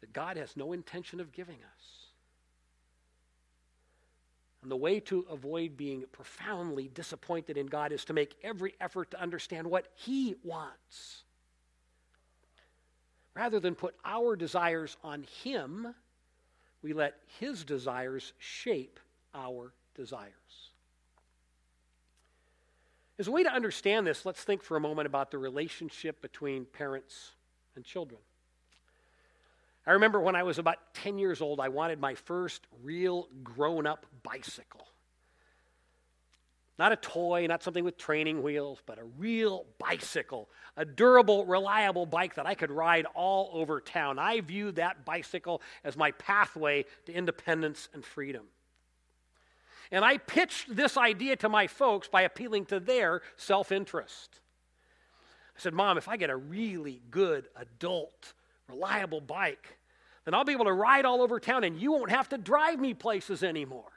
that 0.00 0.12
God 0.12 0.36
has 0.36 0.56
no 0.56 0.72
intention 0.72 1.18
of 1.18 1.32
giving 1.32 1.56
us. 1.56 1.86
And 4.62 4.70
the 4.70 4.76
way 4.76 5.00
to 5.00 5.26
avoid 5.28 5.76
being 5.76 6.04
profoundly 6.12 6.86
disappointed 6.94 7.58
in 7.58 7.66
God 7.66 7.90
is 7.90 8.04
to 8.04 8.12
make 8.12 8.36
every 8.44 8.74
effort 8.80 9.10
to 9.10 9.20
understand 9.20 9.66
what 9.66 9.88
He 9.96 10.36
wants. 10.44 11.24
Rather 13.36 13.60
than 13.60 13.74
put 13.74 13.94
our 14.02 14.34
desires 14.34 14.96
on 15.04 15.26
Him, 15.44 15.94
we 16.82 16.94
let 16.94 17.14
His 17.38 17.64
desires 17.64 18.32
shape 18.38 18.98
our 19.34 19.74
desires. 19.94 20.32
As 23.18 23.28
a 23.28 23.30
way 23.30 23.42
to 23.42 23.52
understand 23.52 24.06
this, 24.06 24.24
let's 24.24 24.42
think 24.42 24.62
for 24.62 24.76
a 24.78 24.80
moment 24.80 25.06
about 25.06 25.30
the 25.30 25.38
relationship 25.38 26.22
between 26.22 26.64
parents 26.64 27.32
and 27.74 27.84
children. 27.84 28.20
I 29.86 29.92
remember 29.92 30.18
when 30.18 30.34
I 30.34 30.42
was 30.42 30.58
about 30.58 30.94
10 30.94 31.18
years 31.18 31.42
old, 31.42 31.60
I 31.60 31.68
wanted 31.68 32.00
my 32.00 32.14
first 32.14 32.66
real 32.82 33.28
grown 33.44 33.86
up 33.86 34.06
bicycle. 34.22 34.86
Not 36.78 36.92
a 36.92 36.96
toy, 36.96 37.46
not 37.46 37.62
something 37.62 37.84
with 37.84 37.96
training 37.96 38.42
wheels, 38.42 38.80
but 38.84 38.98
a 38.98 39.04
real 39.04 39.64
bicycle, 39.78 40.50
a 40.76 40.84
durable, 40.84 41.46
reliable 41.46 42.04
bike 42.04 42.34
that 42.34 42.46
I 42.46 42.54
could 42.54 42.70
ride 42.70 43.06
all 43.14 43.50
over 43.54 43.80
town. 43.80 44.18
I 44.18 44.40
viewed 44.42 44.76
that 44.76 45.04
bicycle 45.04 45.62
as 45.84 45.96
my 45.96 46.10
pathway 46.12 46.84
to 47.06 47.12
independence 47.14 47.88
and 47.94 48.04
freedom. 48.04 48.44
And 49.90 50.04
I 50.04 50.18
pitched 50.18 50.74
this 50.74 50.98
idea 50.98 51.36
to 51.36 51.48
my 51.48 51.66
folks 51.66 52.08
by 52.08 52.22
appealing 52.22 52.66
to 52.66 52.80
their 52.80 53.22
self 53.36 53.72
interest. 53.72 54.40
I 55.56 55.60
said, 55.60 55.72
Mom, 55.72 55.96
if 55.96 56.08
I 56.08 56.18
get 56.18 56.28
a 56.28 56.36
really 56.36 57.00
good 57.10 57.48
adult, 57.56 58.34
reliable 58.68 59.22
bike, 59.22 59.78
then 60.26 60.34
I'll 60.34 60.44
be 60.44 60.52
able 60.52 60.66
to 60.66 60.72
ride 60.72 61.06
all 61.06 61.22
over 61.22 61.40
town 61.40 61.64
and 61.64 61.80
you 61.80 61.92
won't 61.92 62.10
have 62.10 62.28
to 62.30 62.38
drive 62.38 62.78
me 62.78 62.92
places 62.92 63.42
anymore. 63.42 63.95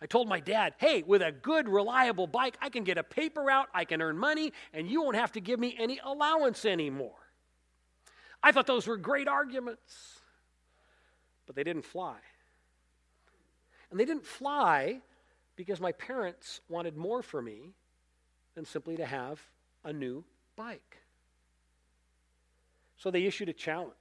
I 0.00 0.06
told 0.06 0.28
my 0.28 0.38
dad, 0.38 0.74
hey, 0.78 1.02
with 1.02 1.22
a 1.22 1.32
good, 1.32 1.68
reliable 1.68 2.28
bike, 2.28 2.56
I 2.60 2.68
can 2.68 2.84
get 2.84 2.98
a 2.98 3.02
paper 3.02 3.42
route, 3.42 3.68
I 3.74 3.84
can 3.84 4.00
earn 4.00 4.16
money, 4.16 4.52
and 4.72 4.88
you 4.88 5.02
won't 5.02 5.16
have 5.16 5.32
to 5.32 5.40
give 5.40 5.58
me 5.58 5.74
any 5.78 6.00
allowance 6.04 6.64
anymore. 6.64 7.16
I 8.42 8.52
thought 8.52 8.68
those 8.68 8.86
were 8.86 8.96
great 8.96 9.26
arguments, 9.26 10.20
but 11.46 11.56
they 11.56 11.64
didn't 11.64 11.84
fly. 11.84 12.16
And 13.90 13.98
they 13.98 14.04
didn't 14.04 14.26
fly 14.26 15.00
because 15.56 15.80
my 15.80 15.92
parents 15.92 16.60
wanted 16.68 16.96
more 16.96 17.22
for 17.22 17.42
me 17.42 17.72
than 18.54 18.64
simply 18.64 18.96
to 18.96 19.06
have 19.06 19.40
a 19.84 19.92
new 19.92 20.22
bike. 20.54 20.98
So 22.98 23.10
they 23.10 23.24
issued 23.24 23.48
a 23.48 23.52
challenge. 23.52 23.94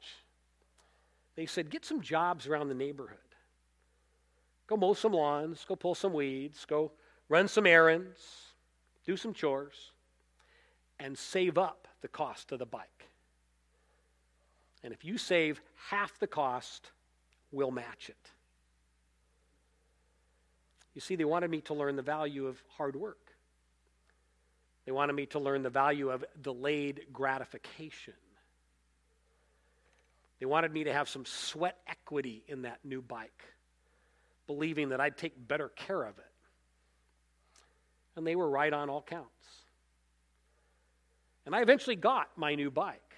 They 1.36 1.48
said, 1.48 1.72
get 1.72 1.86
some 1.86 2.01
jobs 2.01 2.46
around 2.46 2.68
the 2.68 2.75
neighborhood 2.75 3.18
Go 4.67 4.77
mow 4.77 4.93
some 4.93 5.13
lawns, 5.13 5.65
go 5.67 5.75
pull 5.75 5.95
some 5.95 6.13
weeds, 6.13 6.65
go 6.65 6.91
run 7.29 7.47
some 7.47 7.65
errands, 7.65 8.19
do 9.05 9.15
some 9.15 9.33
chores, 9.33 9.91
and 11.00 11.17
save 11.17 11.57
up 11.57 11.88
the 12.01 12.07
cost 12.07 12.51
of 12.51 12.59
the 12.59 12.65
bike. 12.65 13.07
And 14.83 14.93
if 14.93 15.03
you 15.03 15.17
save 15.17 15.62
half 15.89 16.19
the 16.19 16.27
cost, 16.27 16.91
we'll 17.51 17.71
match 17.71 18.09
it. 18.09 18.31
You 20.93 21.01
see, 21.01 21.15
they 21.15 21.25
wanted 21.25 21.50
me 21.50 21.62
to 21.62 21.74
learn 21.74 21.95
the 21.95 22.01
value 22.01 22.47
of 22.47 22.62
hard 22.77 22.95
work. 22.95 23.31
They 24.86 24.91
wanted 24.91 25.13
me 25.13 25.25
to 25.27 25.39
learn 25.39 25.63
the 25.63 25.69
value 25.69 26.09
of 26.09 26.25
delayed 26.41 27.07
gratification. 27.12 28.13
They 30.39 30.45
wanted 30.45 30.71
me 30.71 30.86
to 30.86 30.93
have 30.93 31.09
some 31.09 31.25
sweat 31.25 31.77
equity 31.88 32.43
in 32.47 32.63
that 32.63 32.79
new 32.83 33.01
bike, 33.01 33.43
believing 34.48 34.89
that 34.89 35.00
I'd 35.00 35.18
take 35.18 35.48
better 35.48 35.70
care 35.70 36.04
of 36.04 36.18
it. 36.18 36.25
And 38.16 38.25
they 38.25 38.36
were 38.36 38.50
right 38.50 38.74
on 38.74 38.89
all 38.89 39.01
counts. 39.01 39.32
And 41.46 41.56
I 41.56 41.62
eventually 41.62 41.96
got 41.96 42.30
my 42.36 42.56
new 42.56 42.72
bike, 42.72 43.16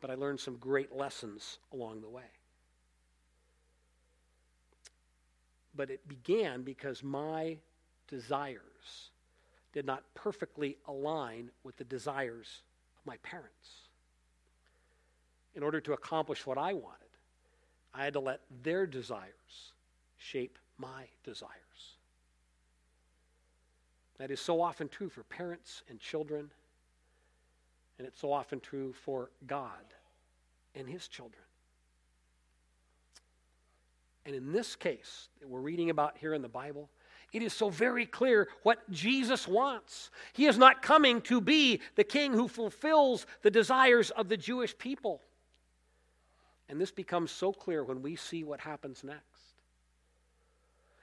but 0.00 0.10
I 0.10 0.14
learned 0.14 0.40
some 0.40 0.56
great 0.56 0.94
lessons 0.94 1.58
along 1.72 2.00
the 2.00 2.08
way. 2.08 2.22
But 5.74 5.90
it 5.90 6.06
began 6.06 6.62
because 6.62 7.02
my 7.02 7.58
desires 8.06 9.10
did 9.72 9.84
not 9.84 10.04
perfectly 10.14 10.78
align 10.86 11.50
with 11.64 11.76
the 11.76 11.84
desires 11.84 12.62
of 12.98 13.06
my 13.06 13.16
parents 13.18 13.88
in 15.54 15.62
order 15.62 15.80
to 15.80 15.92
accomplish 15.92 16.46
what 16.46 16.58
I 16.58 16.72
wanted, 16.72 17.03
I 17.94 18.04
had 18.04 18.14
to 18.14 18.20
let 18.20 18.40
their 18.62 18.86
desires 18.86 19.72
shape 20.18 20.58
my 20.78 21.04
desires. 21.22 21.52
That 24.18 24.30
is 24.30 24.40
so 24.40 24.60
often 24.60 24.88
true 24.88 25.08
for 25.08 25.22
parents 25.24 25.82
and 25.88 26.00
children, 26.00 26.50
and 27.98 28.06
it's 28.06 28.20
so 28.20 28.32
often 28.32 28.60
true 28.60 28.92
for 28.92 29.30
God 29.46 29.70
and 30.74 30.88
His 30.88 31.08
children. 31.08 31.42
And 34.26 34.34
in 34.34 34.52
this 34.52 34.74
case 34.74 35.28
that 35.40 35.48
we're 35.48 35.60
reading 35.60 35.90
about 35.90 36.16
here 36.18 36.34
in 36.34 36.42
the 36.42 36.48
Bible, 36.48 36.88
it 37.32 37.42
is 37.42 37.52
so 37.52 37.68
very 37.68 38.06
clear 38.06 38.48
what 38.62 38.88
Jesus 38.90 39.46
wants. 39.46 40.10
He 40.32 40.46
is 40.46 40.56
not 40.56 40.82
coming 40.82 41.20
to 41.22 41.40
be 41.40 41.80
the 41.96 42.04
king 42.04 42.32
who 42.32 42.48
fulfills 42.48 43.26
the 43.42 43.50
desires 43.50 44.10
of 44.10 44.28
the 44.28 44.36
Jewish 44.36 44.76
people. 44.78 45.20
And 46.68 46.80
this 46.80 46.90
becomes 46.90 47.30
so 47.30 47.52
clear 47.52 47.84
when 47.84 48.02
we 48.02 48.16
see 48.16 48.44
what 48.44 48.60
happens 48.60 49.04
next. 49.04 49.22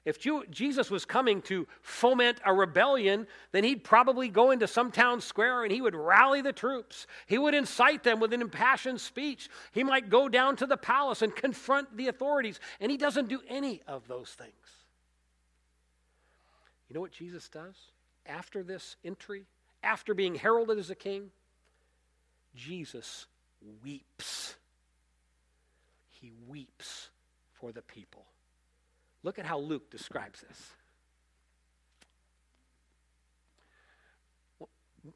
If 0.03 0.19
Jesus 0.49 0.89
was 0.89 1.05
coming 1.05 1.43
to 1.43 1.67
foment 1.83 2.39
a 2.43 2.51
rebellion, 2.51 3.27
then 3.51 3.63
he'd 3.63 3.83
probably 3.83 4.29
go 4.29 4.49
into 4.49 4.67
some 4.67 4.91
town 4.91 5.21
square 5.21 5.63
and 5.63 5.71
he 5.71 5.79
would 5.79 5.93
rally 5.93 6.41
the 6.41 6.53
troops. 6.53 7.05
He 7.27 7.37
would 7.37 7.53
incite 7.53 8.03
them 8.03 8.19
with 8.19 8.33
an 8.33 8.41
impassioned 8.41 8.99
speech. 8.99 9.47
He 9.71 9.83
might 9.83 10.09
go 10.09 10.27
down 10.27 10.55
to 10.55 10.65
the 10.65 10.77
palace 10.77 11.21
and 11.21 11.35
confront 11.35 11.95
the 11.95 12.07
authorities. 12.07 12.59
And 12.79 12.91
he 12.91 12.97
doesn't 12.97 13.29
do 13.29 13.41
any 13.47 13.83
of 13.87 14.07
those 14.07 14.29
things. 14.31 14.51
You 16.89 16.95
know 16.95 17.01
what 17.01 17.11
Jesus 17.11 17.47
does 17.47 17.75
after 18.25 18.63
this 18.63 18.95
entry? 19.05 19.45
After 19.83 20.15
being 20.15 20.33
heralded 20.33 20.79
as 20.79 20.89
a 20.89 20.95
king? 20.95 21.29
Jesus 22.55 23.27
weeps 23.83 24.55
he 26.21 26.31
weeps 26.47 27.09
for 27.53 27.71
the 27.71 27.81
people. 27.81 28.25
Look 29.23 29.39
at 29.39 29.45
how 29.45 29.59
Luke 29.59 29.89
describes 29.89 30.41
this. 30.41 30.69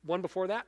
One 0.03 0.21
before 0.21 0.47
that. 0.47 0.65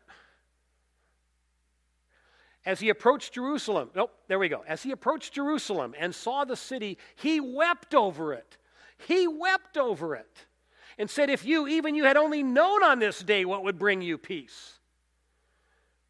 As 2.66 2.80
he 2.80 2.90
approached 2.90 3.34
Jerusalem, 3.34 3.90
nope, 3.96 4.12
there 4.28 4.38
we 4.38 4.50
go. 4.50 4.64
As 4.68 4.84
he 4.84 4.92
approached 4.92 5.34
Jerusalem 5.34 5.96
and 5.98 6.14
saw 6.14 6.46
the 6.46 6.56
city, 6.56 6.98
he 7.16 7.40
wept 7.40 7.96
over 7.96 8.34
it. 8.34 8.58
He 9.08 9.28
wept 9.28 9.78
over 9.78 10.16
it 10.16 10.46
and 10.98 11.10
said, 11.10 11.30
If 11.30 11.46
you, 11.46 11.68
even 11.68 11.96
you, 11.96 12.04
had 12.04 12.18
only 12.18 12.44
known 12.44 12.84
on 12.84 13.00
this 13.00 13.20
day 13.20 13.46
what 13.46 13.64
would 13.64 13.80
bring 13.80 14.02
you 14.02 14.18
peace. 14.18 14.74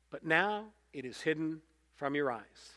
But 0.10 0.26
now 0.26 0.66
it 0.94 1.06
is 1.06 1.22
hidden 1.22 1.62
from 1.96 2.16
your 2.16 2.32
eyes. 2.32 2.77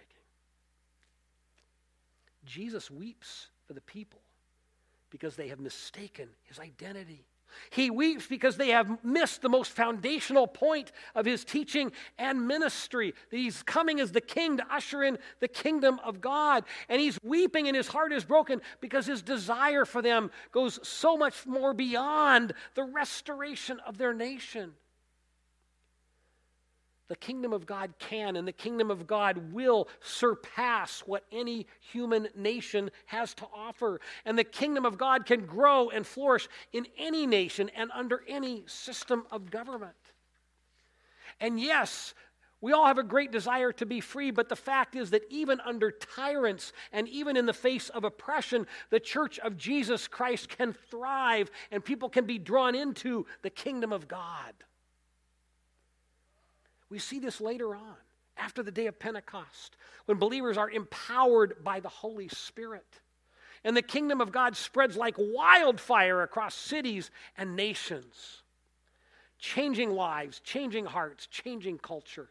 Jesus 2.45 2.89
weeps 2.89 3.47
for 3.67 3.73
the 3.73 3.81
people 3.81 4.21
because 5.09 5.35
they 5.35 5.49
have 5.49 5.59
mistaken 5.59 6.29
his 6.43 6.59
identity. 6.59 7.25
He 7.69 7.89
weeps 7.89 8.27
because 8.27 8.57
they 8.57 8.69
have 8.69 9.03
missed 9.03 9.41
the 9.41 9.49
most 9.49 9.71
foundational 9.71 10.47
point 10.47 10.91
of 11.15 11.25
his 11.25 11.43
teaching 11.43 11.91
and 12.17 12.47
ministry 12.47 13.13
he's 13.29 13.61
coming 13.63 13.99
as 13.99 14.11
the 14.11 14.21
king 14.21 14.57
to 14.57 14.73
usher 14.73 15.03
in 15.03 15.17
the 15.41 15.47
kingdom 15.47 15.99
of 16.03 16.21
God. 16.21 16.63
And 16.87 17.01
he's 17.01 17.19
weeping 17.23 17.67
and 17.67 17.75
his 17.75 17.87
heart 17.87 18.13
is 18.13 18.23
broken 18.23 18.61
because 18.79 19.05
his 19.05 19.21
desire 19.21 19.85
for 19.85 20.01
them 20.01 20.31
goes 20.51 20.79
so 20.87 21.17
much 21.17 21.45
more 21.45 21.73
beyond 21.73 22.53
the 22.75 22.83
restoration 22.83 23.79
of 23.85 23.97
their 23.97 24.13
nation 24.13 24.73
the 27.11 27.17
kingdom 27.17 27.51
of 27.51 27.65
God 27.65 27.93
can 27.99 28.37
and 28.37 28.47
the 28.47 28.53
kingdom 28.53 28.89
of 28.89 29.05
God 29.05 29.51
will 29.51 29.89
surpass 29.99 31.01
what 31.01 31.25
any 31.29 31.67
human 31.81 32.29
nation 32.37 32.89
has 33.07 33.33
to 33.33 33.45
offer. 33.53 33.99
And 34.23 34.39
the 34.39 34.45
kingdom 34.45 34.85
of 34.85 34.97
God 34.97 35.25
can 35.25 35.45
grow 35.45 35.89
and 35.89 36.07
flourish 36.07 36.47
in 36.71 36.87
any 36.97 37.27
nation 37.27 37.69
and 37.75 37.91
under 37.93 38.23
any 38.29 38.63
system 38.65 39.25
of 39.29 39.51
government. 39.51 39.91
And 41.41 41.59
yes, 41.59 42.13
we 42.61 42.71
all 42.71 42.85
have 42.85 42.97
a 42.97 43.03
great 43.03 43.33
desire 43.33 43.73
to 43.73 43.85
be 43.85 43.99
free, 43.99 44.31
but 44.31 44.47
the 44.47 44.55
fact 44.55 44.95
is 44.95 45.09
that 45.09 45.23
even 45.29 45.59
under 45.59 45.91
tyrants 45.91 46.71
and 46.93 47.09
even 47.09 47.35
in 47.35 47.45
the 47.45 47.51
face 47.51 47.89
of 47.89 48.05
oppression, 48.05 48.67
the 48.89 49.01
church 49.01 49.37
of 49.39 49.57
Jesus 49.57 50.07
Christ 50.07 50.47
can 50.47 50.73
thrive 50.89 51.51
and 51.71 51.83
people 51.83 52.07
can 52.07 52.23
be 52.23 52.37
drawn 52.37 52.73
into 52.73 53.25
the 53.41 53.49
kingdom 53.49 53.91
of 53.91 54.07
God. 54.07 54.53
We 56.91 56.99
see 56.99 57.19
this 57.19 57.39
later 57.39 57.73
on, 57.73 57.95
after 58.35 58.61
the 58.61 58.71
day 58.71 58.87
of 58.87 58.99
Pentecost, 58.99 59.77
when 60.05 60.19
believers 60.19 60.57
are 60.57 60.69
empowered 60.69 61.63
by 61.63 61.79
the 61.79 61.87
Holy 61.89 62.27
Spirit. 62.27 62.99
And 63.63 63.77
the 63.77 63.81
kingdom 63.81 64.19
of 64.19 64.33
God 64.33 64.57
spreads 64.57 64.97
like 64.97 65.15
wildfire 65.17 66.21
across 66.21 66.53
cities 66.53 67.09
and 67.37 67.55
nations, 67.55 68.41
changing 69.39 69.91
lives, 69.91 70.41
changing 70.41 70.85
hearts, 70.85 71.27
changing 71.27 71.77
culture. 71.77 72.27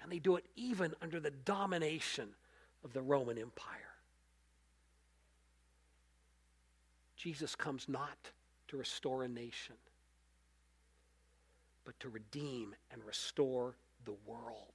And 0.00 0.12
they 0.12 0.20
do 0.20 0.36
it 0.36 0.44
even 0.54 0.94
under 1.02 1.18
the 1.18 1.32
domination 1.32 2.28
of 2.84 2.92
the 2.92 3.02
Roman 3.02 3.36
Empire. 3.36 3.80
Jesus 7.16 7.56
comes 7.56 7.88
not 7.88 8.30
to 8.68 8.76
restore 8.76 9.24
a 9.24 9.28
nation, 9.28 9.74
but 11.86 11.98
to 12.00 12.08
redeem 12.08 12.74
and 12.92 13.02
restore 13.04 13.76
the 14.04 14.16
world. 14.26 14.74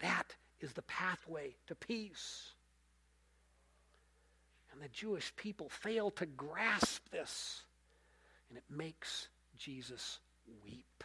That 0.00 0.34
is 0.60 0.72
the 0.72 0.82
pathway 0.82 1.54
to 1.68 1.74
peace. 1.76 2.50
And 4.72 4.82
the 4.82 4.88
Jewish 4.88 5.32
people 5.36 5.70
fail 5.70 6.10
to 6.10 6.26
grasp 6.26 7.08
this, 7.10 7.62
and 8.50 8.58
it 8.58 8.64
makes 8.68 9.28
Jesus 9.56 10.18
weep. 10.64 11.04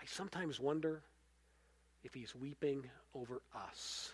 I 0.00 0.04
sometimes 0.06 0.60
wonder 0.60 1.02
if 2.04 2.12
he's 2.12 2.34
weeping 2.34 2.84
over 3.14 3.40
us. 3.54 4.12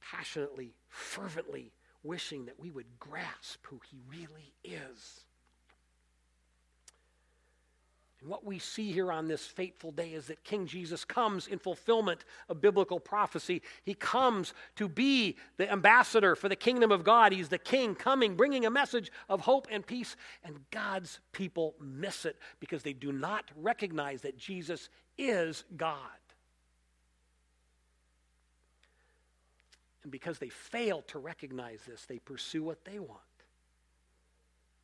Passionately, 0.00 0.74
fervently 0.88 1.72
wishing 2.02 2.46
that 2.46 2.58
we 2.58 2.70
would 2.70 2.98
grasp 2.98 3.64
who 3.66 3.80
he 3.90 3.98
really 4.08 4.52
is. 4.64 5.24
And 8.22 8.30
what 8.30 8.44
we 8.44 8.60
see 8.60 8.92
here 8.92 9.10
on 9.10 9.26
this 9.26 9.44
fateful 9.44 9.90
day 9.90 10.12
is 10.12 10.28
that 10.28 10.44
King 10.44 10.64
Jesus 10.66 11.04
comes 11.04 11.48
in 11.48 11.58
fulfillment 11.58 12.24
of 12.48 12.60
biblical 12.60 13.00
prophecy. 13.00 13.62
He 13.82 13.94
comes 13.94 14.54
to 14.76 14.88
be 14.88 15.36
the 15.56 15.70
ambassador 15.70 16.36
for 16.36 16.48
the 16.48 16.54
kingdom 16.54 16.92
of 16.92 17.02
God. 17.02 17.32
He's 17.32 17.48
the 17.48 17.58
king 17.58 17.96
coming, 17.96 18.36
bringing 18.36 18.64
a 18.64 18.70
message 18.70 19.10
of 19.28 19.40
hope 19.40 19.66
and 19.72 19.84
peace. 19.84 20.14
And 20.44 20.60
God's 20.70 21.18
people 21.32 21.74
miss 21.80 22.24
it 22.24 22.36
because 22.60 22.84
they 22.84 22.92
do 22.92 23.10
not 23.10 23.50
recognize 23.56 24.22
that 24.22 24.38
Jesus 24.38 24.88
is 25.18 25.64
God. 25.76 25.98
And 30.02 30.10
because 30.10 30.38
they 30.38 30.48
fail 30.48 31.02
to 31.08 31.18
recognize 31.18 31.80
this, 31.86 32.04
they 32.06 32.18
pursue 32.18 32.62
what 32.62 32.84
they 32.84 32.98
want 32.98 33.20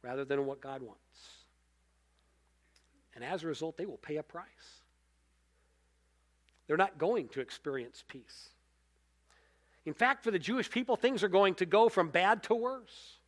rather 0.02 0.24
than 0.24 0.46
what 0.46 0.60
God 0.60 0.82
wants. 0.82 1.00
And 3.14 3.24
as 3.24 3.42
a 3.42 3.48
result, 3.48 3.76
they 3.76 3.86
will 3.86 3.96
pay 3.96 4.16
a 4.16 4.22
price. 4.22 4.46
They're 6.66 6.76
not 6.76 6.98
going 6.98 7.28
to 7.30 7.40
experience 7.40 8.04
peace. 8.06 8.50
In 9.86 9.94
fact, 9.94 10.22
for 10.22 10.30
the 10.30 10.38
Jewish 10.38 10.70
people, 10.70 10.96
things 10.96 11.24
are 11.24 11.28
going 11.28 11.54
to 11.56 11.66
go 11.66 11.88
from 11.88 12.10
bad 12.10 12.42
to 12.44 12.54
worse. 12.54 13.18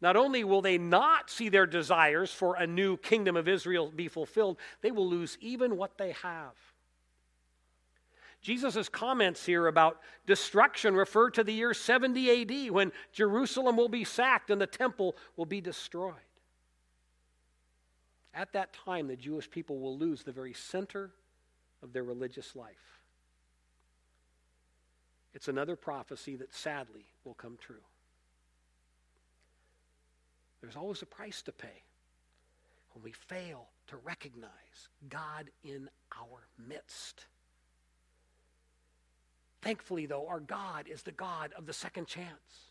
Not 0.00 0.16
only 0.16 0.42
will 0.42 0.62
they 0.62 0.78
not 0.78 1.30
see 1.30 1.48
their 1.48 1.66
desires 1.66 2.32
for 2.32 2.56
a 2.56 2.66
new 2.66 2.96
kingdom 2.96 3.36
of 3.36 3.46
Israel 3.48 3.90
be 3.94 4.08
fulfilled, 4.08 4.56
they 4.80 4.90
will 4.90 5.08
lose 5.08 5.36
even 5.40 5.76
what 5.76 5.98
they 5.98 6.12
have. 6.22 6.54
Jesus' 8.42 8.88
comments 8.88 9.46
here 9.46 9.68
about 9.68 10.00
destruction 10.26 10.94
refer 10.94 11.30
to 11.30 11.44
the 11.44 11.52
year 11.52 11.72
70 11.72 12.42
AD 12.42 12.72
when 12.72 12.92
Jerusalem 13.12 13.76
will 13.76 13.88
be 13.88 14.04
sacked 14.04 14.50
and 14.50 14.60
the 14.60 14.66
temple 14.66 15.16
will 15.36 15.46
be 15.46 15.60
destroyed. 15.60 16.14
At 18.34 18.52
that 18.54 18.72
time, 18.72 19.06
the 19.06 19.16
Jewish 19.16 19.48
people 19.48 19.78
will 19.78 19.96
lose 19.96 20.24
the 20.24 20.32
very 20.32 20.54
center 20.54 21.12
of 21.82 21.92
their 21.92 22.02
religious 22.02 22.56
life. 22.56 23.00
It's 25.34 25.48
another 25.48 25.76
prophecy 25.76 26.36
that 26.36 26.52
sadly 26.52 27.06
will 27.24 27.34
come 27.34 27.56
true. 27.60 27.76
There's 30.60 30.76
always 30.76 31.02
a 31.02 31.06
price 31.06 31.42
to 31.42 31.52
pay 31.52 31.82
when 32.92 33.02
we 33.04 33.12
fail 33.12 33.68
to 33.88 33.96
recognize 33.98 34.50
God 35.08 35.50
in 35.62 35.88
our 36.16 36.46
midst. 36.68 37.26
Thankfully, 39.62 40.06
though, 40.06 40.26
our 40.26 40.40
God 40.40 40.88
is 40.88 41.02
the 41.02 41.12
God 41.12 41.52
of 41.56 41.66
the 41.66 41.72
second 41.72 42.06
chance. 42.06 42.70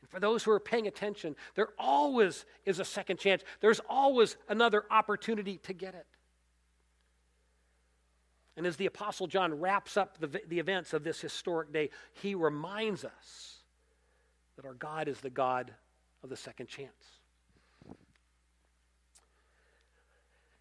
And 0.00 0.08
for 0.08 0.18
those 0.18 0.42
who 0.42 0.50
are 0.50 0.60
paying 0.60 0.86
attention, 0.86 1.36
there 1.54 1.68
always 1.78 2.46
is 2.64 2.80
a 2.80 2.84
second 2.84 3.18
chance. 3.18 3.42
There's 3.60 3.80
always 3.88 4.36
another 4.48 4.84
opportunity 4.90 5.58
to 5.58 5.74
get 5.74 5.94
it. 5.94 6.06
And 8.56 8.66
as 8.66 8.76
the 8.76 8.86
Apostle 8.86 9.26
John 9.26 9.60
wraps 9.60 9.96
up 9.96 10.18
the, 10.18 10.40
the 10.48 10.58
events 10.58 10.92
of 10.94 11.04
this 11.04 11.20
historic 11.20 11.72
day, 11.72 11.90
he 12.14 12.34
reminds 12.34 13.04
us 13.04 13.58
that 14.56 14.64
our 14.64 14.74
God 14.74 15.06
is 15.06 15.20
the 15.20 15.30
God 15.30 15.72
of 16.24 16.30
the 16.30 16.36
second 16.36 16.66
chance. 16.66 16.90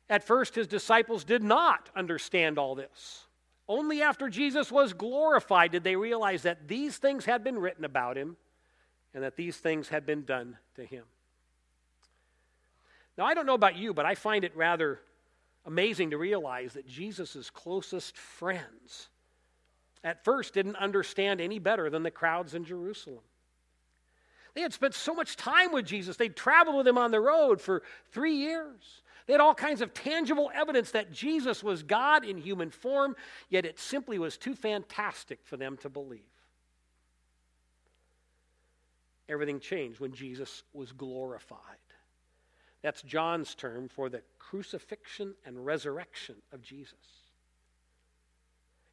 At 0.10 0.24
first, 0.24 0.56
his 0.56 0.68
disciples 0.68 1.24
did 1.24 1.44
not 1.44 1.90
understand 1.96 2.60
all 2.60 2.76
this. 2.76 3.27
Only 3.70 4.02
after 4.02 4.30
Jesus 4.30 4.72
was 4.72 4.94
glorified 4.94 5.72
did 5.72 5.84
they 5.84 5.96
realize 5.96 6.44
that 6.44 6.68
these 6.68 6.98
things 6.98 7.26
had 7.26 7.44
been 7.44 7.60
written 7.60 7.84
about 7.84 8.18
him 8.18 8.38
and 9.14 9.24
that 9.24 9.36
these 9.36 9.58
things 9.58 9.90
had 9.90 10.06
been 10.06 10.24
done 10.24 10.58
to 10.76 10.86
him. 10.86 11.04
Now, 13.18 13.26
I 13.26 13.34
don't 13.34 13.46
know 13.46 13.56
about 13.56 13.76
you, 13.76 13.94
but 13.94 14.06
I 14.06 14.16
find 14.16 14.44
it 14.44 14.56
rather 14.56 15.00
amazing 15.66 16.12
to 16.12 16.18
realize 16.18 16.74
that 16.74 16.88
Jesus' 16.88 17.50
closest 17.50 18.16
friends 18.16 19.10
at 20.04 20.24
first 20.24 20.54
didn't 20.54 20.78
understand 20.78 21.42
any 21.42 21.60
better 21.60 21.90
than 21.90 22.04
the 22.04 22.12
crowds 22.12 22.54
in 22.54 22.64
Jerusalem. 22.64 23.24
They 24.54 24.62
had 24.62 24.74
spent 24.74 24.94
so 24.94 25.14
much 25.14 25.36
time 25.36 25.74
with 25.74 25.86
Jesus, 25.86 26.16
they'd 26.16 26.36
traveled 26.36 26.78
with 26.78 26.88
him 26.88 26.98
on 26.98 27.12
the 27.12 27.20
road 27.20 27.60
for 27.60 27.84
three 28.12 28.36
years. 28.36 29.02
They 29.28 29.34
had 29.34 29.42
all 29.42 29.54
kinds 29.54 29.82
of 29.82 29.94
tangible 29.94 30.50
evidence 30.56 30.92
that 30.92 31.12
Jesus 31.12 31.62
was 31.62 31.84
God 31.84 32.24
in 32.24 32.38
human 32.38 32.72
form, 32.72 33.16
yet 33.50 33.66
it 33.66 33.78
simply 33.78 34.18
was 34.18 34.38
too 34.38 34.56
fantastic 34.56 35.40
for 35.44 35.58
them 35.58 35.78
to 35.82 35.90
believe. 35.90 36.22
Everything 39.28 39.60
changed 39.60 40.00
when 40.00 40.14
Jesus 40.14 40.64
was 40.74 40.94
glorified. 40.94 41.60
That's 42.82 43.02
John's 43.02 43.54
term 43.54 43.90
for 43.90 44.08
the 44.08 44.22
crucifixion 44.40 45.36
and 45.46 45.66
resurrection 45.66 46.36
of 46.54 46.62
Jesus. 46.62 46.94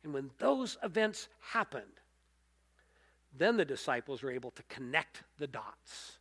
And 0.02 0.12
when 0.12 0.30
those 0.38 0.76
events 0.82 1.28
happened, 1.52 1.84
then 3.38 3.56
the 3.56 3.64
disciples 3.64 4.22
were 4.22 4.32
able 4.32 4.50
to 4.50 4.62
connect 4.64 5.22
the 5.38 5.46
dots. 5.46 6.18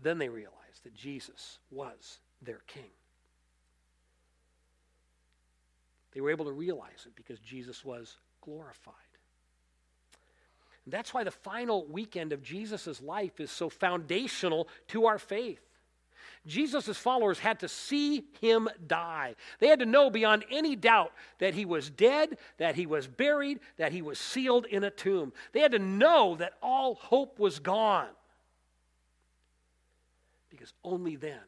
Then 0.00 0.18
they 0.18 0.28
realized 0.28 0.84
that 0.84 0.94
Jesus 0.94 1.58
was 1.72 2.20
their 2.42 2.60
king. 2.66 2.90
They 6.12 6.20
were 6.20 6.30
able 6.30 6.46
to 6.46 6.52
realize 6.52 7.06
it 7.06 7.14
because 7.14 7.38
Jesus 7.40 7.84
was 7.84 8.16
glorified. 8.40 8.94
And 10.84 10.92
that's 10.92 11.12
why 11.12 11.22
the 11.22 11.30
final 11.30 11.86
weekend 11.86 12.32
of 12.32 12.42
Jesus' 12.42 13.02
life 13.02 13.40
is 13.40 13.50
so 13.50 13.68
foundational 13.68 14.68
to 14.88 15.06
our 15.06 15.18
faith. 15.18 15.60
Jesus' 16.46 16.96
followers 16.96 17.38
had 17.38 17.60
to 17.60 17.68
see 17.68 18.24
him 18.40 18.68
die. 18.86 19.34
They 19.58 19.66
had 19.66 19.80
to 19.80 19.86
know 19.86 20.08
beyond 20.08 20.44
any 20.50 20.76
doubt 20.76 21.12
that 21.40 21.54
he 21.54 21.64
was 21.66 21.90
dead, 21.90 22.38
that 22.56 22.74
he 22.74 22.86
was 22.86 23.06
buried, 23.06 23.60
that 23.76 23.92
he 23.92 24.00
was 24.00 24.18
sealed 24.18 24.64
in 24.64 24.82
a 24.82 24.90
tomb. 24.90 25.32
They 25.52 25.60
had 25.60 25.72
to 25.72 25.78
know 25.78 26.36
that 26.36 26.54
all 26.62 26.94
hope 26.94 27.38
was 27.38 27.58
gone. 27.58 28.08
Because 30.48 30.72
only 30.82 31.16
then 31.16 31.38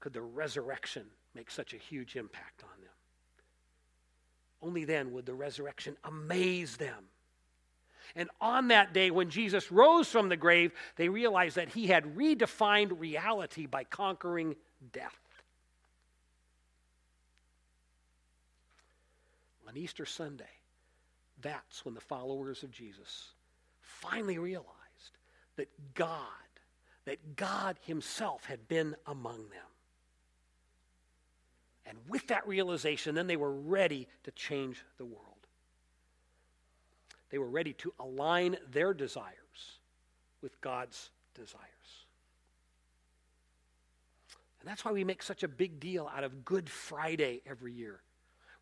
could 0.00 0.12
the 0.12 0.22
resurrection 0.22 1.04
make 1.34 1.50
such 1.50 1.74
a 1.74 1.78
huge 1.78 2.16
impact 2.16 2.62
on 2.62 2.80
them. 2.80 2.92
Only 4.60 4.84
then 4.84 5.12
would 5.12 5.26
the 5.26 5.34
resurrection 5.34 5.96
amaze 6.04 6.76
them. 6.76 7.04
And 8.16 8.30
on 8.40 8.68
that 8.68 8.92
day, 8.92 9.10
when 9.10 9.30
Jesus 9.30 9.70
rose 9.70 10.08
from 10.08 10.28
the 10.28 10.36
grave, 10.36 10.72
they 10.96 11.08
realized 11.08 11.56
that 11.56 11.68
he 11.68 11.86
had 11.86 12.16
redefined 12.16 12.98
reality 12.98 13.66
by 13.66 13.84
conquering 13.84 14.56
death. 14.92 15.16
On 19.68 19.76
Easter 19.76 20.06
Sunday, 20.06 20.44
that's 21.42 21.84
when 21.84 21.94
the 21.94 22.00
followers 22.00 22.62
of 22.62 22.70
Jesus 22.70 23.32
finally 23.82 24.38
realized 24.38 24.66
that 25.56 25.68
God, 25.94 26.16
that 27.04 27.36
God 27.36 27.76
Himself 27.82 28.44
had 28.46 28.66
been 28.66 28.96
among 29.06 29.50
them. 29.50 29.68
And 31.88 31.96
with 32.06 32.26
that 32.26 32.46
realization, 32.46 33.14
then 33.14 33.26
they 33.26 33.36
were 33.36 33.52
ready 33.52 34.06
to 34.24 34.30
change 34.32 34.84
the 34.98 35.06
world. 35.06 35.24
They 37.30 37.38
were 37.38 37.48
ready 37.48 37.72
to 37.74 37.92
align 37.98 38.56
their 38.70 38.92
desires 38.92 39.78
with 40.42 40.60
God's 40.60 41.10
desires. 41.34 41.64
And 44.60 44.68
that's 44.68 44.84
why 44.84 44.92
we 44.92 45.04
make 45.04 45.22
such 45.22 45.42
a 45.42 45.48
big 45.48 45.80
deal 45.80 46.10
out 46.14 46.24
of 46.24 46.44
Good 46.44 46.68
Friday 46.68 47.40
every 47.46 47.72
year. 47.72 48.00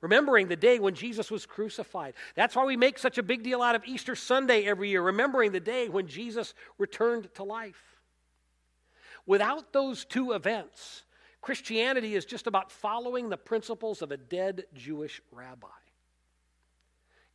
Remembering 0.00 0.46
the 0.48 0.56
day 0.56 0.78
when 0.78 0.94
Jesus 0.94 1.30
was 1.30 1.46
crucified. 1.46 2.14
That's 2.34 2.54
why 2.54 2.64
we 2.64 2.76
make 2.76 2.98
such 2.98 3.18
a 3.18 3.22
big 3.22 3.42
deal 3.42 3.62
out 3.62 3.74
of 3.74 3.84
Easter 3.86 4.14
Sunday 4.14 4.64
every 4.64 4.90
year, 4.90 5.02
remembering 5.02 5.52
the 5.52 5.60
day 5.60 5.88
when 5.88 6.06
Jesus 6.06 6.54
returned 6.78 7.32
to 7.34 7.44
life. 7.44 7.82
Without 9.24 9.72
those 9.72 10.04
two 10.04 10.32
events, 10.32 11.02
Christianity 11.46 12.16
is 12.16 12.24
just 12.24 12.48
about 12.48 12.72
following 12.72 13.28
the 13.28 13.36
principles 13.36 14.02
of 14.02 14.10
a 14.10 14.16
dead 14.16 14.64
Jewish 14.74 15.22
rabbi. 15.30 15.68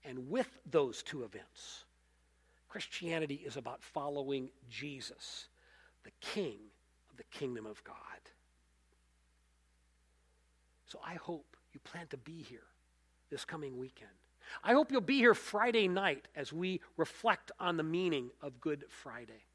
And 0.03 0.29
with 0.29 0.49
those 0.69 1.01
two 1.01 1.23
events, 1.23 1.85
Christianity 2.67 3.35
is 3.35 3.55
about 3.55 3.81
following 3.81 4.49
Jesus, 4.69 5.47
the 6.03 6.11
King 6.19 6.57
of 7.09 7.15
the 7.15 7.23
kingdom 7.31 7.65
of 7.65 7.81
God. 7.85 7.95
So 10.87 10.99
I 11.07 11.13
hope 11.13 11.55
you 11.71 11.79
plan 11.79 12.07
to 12.07 12.17
be 12.17 12.41
here 12.41 12.67
this 13.29 13.45
coming 13.45 13.77
weekend. 13.77 14.11
I 14.61 14.73
hope 14.73 14.91
you'll 14.91 14.99
be 14.99 15.19
here 15.19 15.33
Friday 15.33 15.87
night 15.87 16.27
as 16.35 16.51
we 16.51 16.81
reflect 16.97 17.53
on 17.61 17.77
the 17.77 17.83
meaning 17.83 18.31
of 18.41 18.59
Good 18.59 18.83
Friday. 18.89 19.45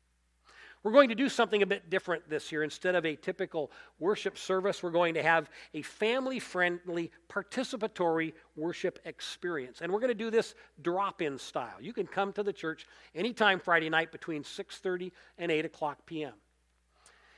We're 0.87 0.93
going 0.93 1.09
to 1.09 1.17
do 1.17 1.29
something 1.29 1.63
a 1.63 1.67
bit 1.67 1.91
different 1.91 2.31
this 2.31 2.53
year. 2.53 2.63
Instead 2.63 2.95
of 2.95 3.05
a 3.05 3.17
typical 3.17 3.73
worship 3.99 4.39
service, 4.39 4.85
we're 4.85 4.93
going 4.93 5.15
to 5.15 5.23
have 5.25 5.51
a 5.75 5.83
family 5.83 6.39
friendly, 6.39 7.11
participatory 7.29 8.35
worship 8.55 9.01
experience. 9.05 9.81
And 9.81 9.93
we're 9.93 9.99
going 9.99 10.13
to 10.13 10.15
do 10.15 10.31
this 10.31 10.55
drop 10.83 11.23
in 11.23 11.39
style. 11.39 11.75
You 11.81 11.93
can 11.93 12.07
come 12.07 12.33
to 12.35 12.45
the 12.45 12.53
church 12.53 12.87
anytime 13.17 13.59
Friday 13.59 13.91
night 13.91 14.13
between 14.13 14.45
6.30 14.45 15.11
and 15.39 15.51
8 15.51 15.65
o'clock 15.65 16.07
p.m. 16.07 16.35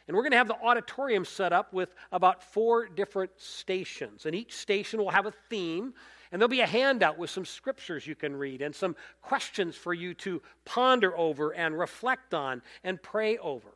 And 0.09 0.15
we're 0.15 0.25
going 0.25 0.33
to 0.33 0.37
have 0.37 0.49
the 0.49 0.61
auditorium 0.61 1.25
set 1.25 1.55
up 1.55 1.73
with 1.73 1.95
about 2.13 2.45
four 2.45 2.87
different 2.87 3.31
stations. 3.39 4.27
And 4.27 4.35
each 4.35 4.57
station 4.57 5.01
will 5.01 5.09
have 5.09 5.25
a 5.25 5.33
theme. 5.49 5.95
And 6.31 6.41
there'll 6.41 6.49
be 6.49 6.61
a 6.61 6.67
handout 6.67 7.19
with 7.19 7.31
some 7.31 7.45
scriptures 7.45 8.07
you 8.07 8.15
can 8.15 8.37
read 8.37 8.61
and 8.63 8.75
some 8.75 8.97
questions 9.23 9.77
for 9.77 9.95
you 9.95 10.13
to 10.15 10.43
ponder 10.65 11.17
over 11.17 11.55
and 11.55 11.79
reflect 11.79 12.35
on 12.35 12.63
and 12.85 13.03
pray 13.03 13.39
over. 13.39 13.69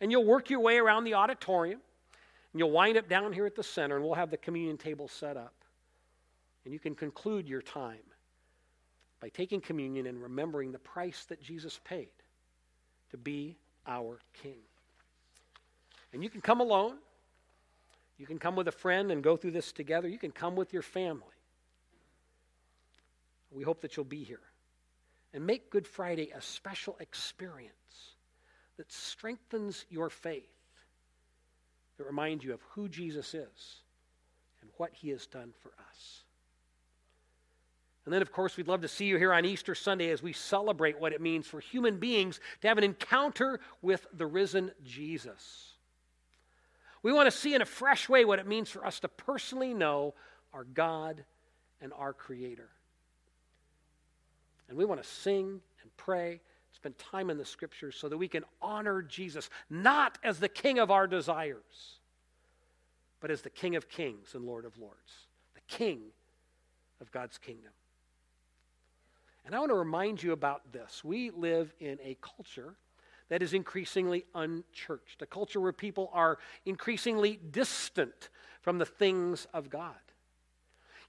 And 0.00 0.10
you'll 0.10 0.24
work 0.24 0.50
your 0.50 0.60
way 0.60 0.78
around 0.78 1.04
the 1.04 1.14
auditorium. 1.14 1.80
And 2.52 2.60
you'll 2.60 2.70
wind 2.70 2.96
up 2.96 3.08
down 3.08 3.32
here 3.32 3.46
at 3.46 3.54
the 3.54 3.62
center, 3.62 3.96
and 3.96 4.04
we'll 4.04 4.14
have 4.14 4.30
the 4.30 4.36
communion 4.38 4.78
table 4.78 5.06
set 5.06 5.36
up. 5.36 5.54
And 6.64 6.72
you 6.72 6.80
can 6.80 6.94
conclude 6.94 7.48
your 7.48 7.62
time 7.62 7.98
by 9.20 9.28
taking 9.28 9.60
communion 9.60 10.06
and 10.06 10.22
remembering 10.22 10.72
the 10.72 10.78
price 10.78 11.24
that 11.28 11.42
Jesus 11.42 11.80
paid 11.84 12.08
to 13.10 13.16
be 13.16 13.56
our 13.86 14.18
King. 14.42 14.58
And 16.12 16.22
you 16.22 16.30
can 16.30 16.40
come 16.40 16.60
alone. 16.60 16.96
You 18.18 18.26
can 18.26 18.38
come 18.38 18.56
with 18.56 18.68
a 18.68 18.72
friend 18.72 19.10
and 19.12 19.22
go 19.22 19.36
through 19.36 19.52
this 19.52 19.70
together. 19.70 20.08
You 20.08 20.18
can 20.18 20.32
come 20.32 20.56
with 20.56 20.72
your 20.72 20.82
family. 20.82 21.22
We 23.50 23.64
hope 23.64 23.80
that 23.82 23.96
you'll 23.96 24.04
be 24.04 24.24
here. 24.24 24.40
And 25.32 25.46
make 25.46 25.70
Good 25.70 25.86
Friday 25.86 26.30
a 26.34 26.40
special 26.40 26.96
experience 27.00 27.72
that 28.76 28.90
strengthens 28.92 29.84
your 29.90 30.08
faith, 30.08 30.48
that 31.98 32.06
reminds 32.06 32.44
you 32.44 32.54
of 32.54 32.60
who 32.70 32.88
Jesus 32.88 33.34
is 33.34 33.82
and 34.62 34.70
what 34.76 34.92
he 34.94 35.10
has 35.10 35.26
done 35.26 35.52
for 35.62 35.72
us. 35.90 36.24
And 38.04 38.14
then, 38.14 38.22
of 38.22 38.32
course, 38.32 38.56
we'd 38.56 38.68
love 38.68 38.80
to 38.80 38.88
see 38.88 39.04
you 39.04 39.18
here 39.18 39.34
on 39.34 39.44
Easter 39.44 39.74
Sunday 39.74 40.10
as 40.10 40.22
we 40.22 40.32
celebrate 40.32 40.98
what 40.98 41.12
it 41.12 41.20
means 41.20 41.46
for 41.46 41.60
human 41.60 41.98
beings 41.98 42.40
to 42.62 42.68
have 42.68 42.78
an 42.78 42.84
encounter 42.84 43.60
with 43.82 44.06
the 44.14 44.26
risen 44.26 44.70
Jesus. 44.82 45.74
We 47.02 47.12
want 47.12 47.26
to 47.26 47.36
see 47.36 47.54
in 47.54 47.60
a 47.60 47.66
fresh 47.66 48.08
way 48.08 48.24
what 48.24 48.38
it 48.38 48.46
means 48.46 48.70
for 48.70 48.84
us 48.86 49.00
to 49.00 49.08
personally 49.08 49.74
know 49.74 50.14
our 50.54 50.64
God 50.64 51.22
and 51.82 51.92
our 51.92 52.14
Creator. 52.14 52.70
And 54.68 54.76
we 54.76 54.84
want 54.84 55.02
to 55.02 55.08
sing 55.08 55.60
and 55.82 55.96
pray, 55.96 56.40
spend 56.72 56.98
time 56.98 57.30
in 57.30 57.38
the 57.38 57.44
Scriptures 57.44 57.96
so 57.96 58.08
that 58.08 58.18
we 58.18 58.28
can 58.28 58.44
honor 58.60 59.02
Jesus, 59.02 59.48
not 59.70 60.18
as 60.22 60.38
the 60.38 60.48
King 60.48 60.78
of 60.78 60.90
our 60.90 61.06
desires, 61.06 61.98
but 63.20 63.30
as 63.30 63.42
the 63.42 63.50
King 63.50 63.76
of 63.76 63.88
kings 63.88 64.34
and 64.34 64.44
Lord 64.44 64.64
of 64.64 64.78
lords, 64.78 65.26
the 65.54 65.60
King 65.66 66.00
of 67.00 67.10
God's 67.10 67.38
kingdom. 67.38 67.72
And 69.44 69.54
I 69.54 69.60
want 69.60 69.70
to 69.70 69.76
remind 69.76 70.22
you 70.22 70.32
about 70.32 70.72
this. 70.72 71.02
We 71.02 71.30
live 71.30 71.72
in 71.80 71.98
a 72.04 72.18
culture 72.20 72.74
that 73.30 73.42
is 73.42 73.54
increasingly 73.54 74.24
unchurched, 74.34 75.22
a 75.22 75.26
culture 75.26 75.60
where 75.60 75.72
people 75.72 76.10
are 76.12 76.38
increasingly 76.66 77.38
distant 77.50 78.28
from 78.60 78.78
the 78.78 78.84
things 78.84 79.46
of 79.54 79.70
God. 79.70 79.94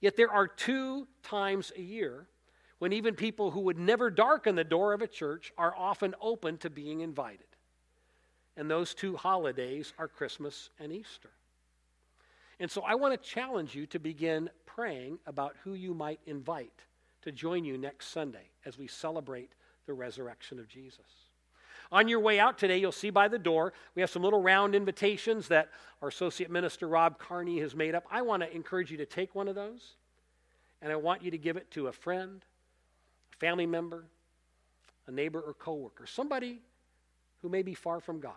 Yet 0.01 0.15
there 0.15 0.31
are 0.31 0.47
two 0.47 1.07
times 1.23 1.73
a 1.75 1.81
year 1.81 2.27
when 2.79 2.93
even 2.93 3.13
people 3.13 3.51
who 3.51 3.61
would 3.61 3.77
never 3.77 4.09
darken 4.09 4.55
the 4.55 4.63
door 4.63 4.93
of 4.93 5.01
a 5.01 5.07
church 5.07 5.53
are 5.57 5.75
often 5.77 6.15
open 6.21 6.57
to 6.57 6.69
being 6.69 7.01
invited. 7.01 7.45
And 8.57 8.69
those 8.69 8.93
two 8.93 9.15
holidays 9.15 9.93
are 9.97 10.07
Christmas 10.07 10.69
and 10.79 10.91
Easter. 10.91 11.29
And 12.59 12.69
so 12.69 12.81
I 12.81 12.95
want 12.95 13.13
to 13.13 13.29
challenge 13.29 13.75
you 13.75 13.85
to 13.87 13.99
begin 13.99 14.49
praying 14.65 15.19
about 15.27 15.55
who 15.63 15.73
you 15.73 15.93
might 15.93 16.19
invite 16.25 16.83
to 17.21 17.31
join 17.31 17.63
you 17.63 17.77
next 17.77 18.07
Sunday 18.07 18.49
as 18.65 18.77
we 18.77 18.87
celebrate 18.87 19.51
the 19.85 19.93
resurrection 19.93 20.59
of 20.59 20.67
Jesus. 20.67 21.05
On 21.91 22.07
your 22.07 22.19
way 22.19 22.39
out 22.39 22.57
today, 22.57 22.77
you'll 22.77 22.91
see 22.91 23.09
by 23.09 23.27
the 23.27 23.39
door, 23.39 23.73
we 23.95 24.01
have 24.01 24.09
some 24.09 24.21
little 24.21 24.41
round 24.41 24.75
invitations 24.75 25.47
that 25.47 25.69
our 26.01 26.09
Associate 26.09 26.51
Minister 26.51 26.87
Rob 26.87 27.17
Carney 27.17 27.59
has 27.59 27.75
made 27.75 27.95
up. 27.95 28.05
I 28.11 28.21
want 28.21 28.43
to 28.43 28.55
encourage 28.55 28.91
you 28.91 28.97
to 28.97 29.05
take 29.05 29.33
one 29.33 29.47
of 29.47 29.55
those, 29.55 29.95
and 30.81 30.91
I 30.91 30.97
want 30.97 31.23
you 31.23 31.31
to 31.31 31.37
give 31.37 31.57
it 31.57 31.71
to 31.71 31.87
a 31.87 31.91
friend, 31.91 32.45
a 33.33 33.37
family 33.37 33.65
member, 33.65 34.05
a 35.07 35.11
neighbor 35.11 35.39
or 35.39 35.53
coworker, 35.53 36.05
somebody 36.05 36.59
who 37.41 37.49
may 37.49 37.61
be 37.61 37.73
far 37.73 37.99
from 37.99 38.19
God. 38.19 38.33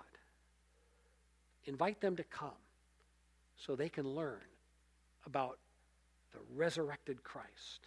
Invite 1.65 2.01
them 2.01 2.17
to 2.17 2.25
come 2.25 2.51
so 3.57 3.77
they 3.77 3.89
can 3.89 4.09
learn 4.09 4.41
about 5.27 5.59
the 6.33 6.39
resurrected 6.55 7.23
Christ 7.23 7.81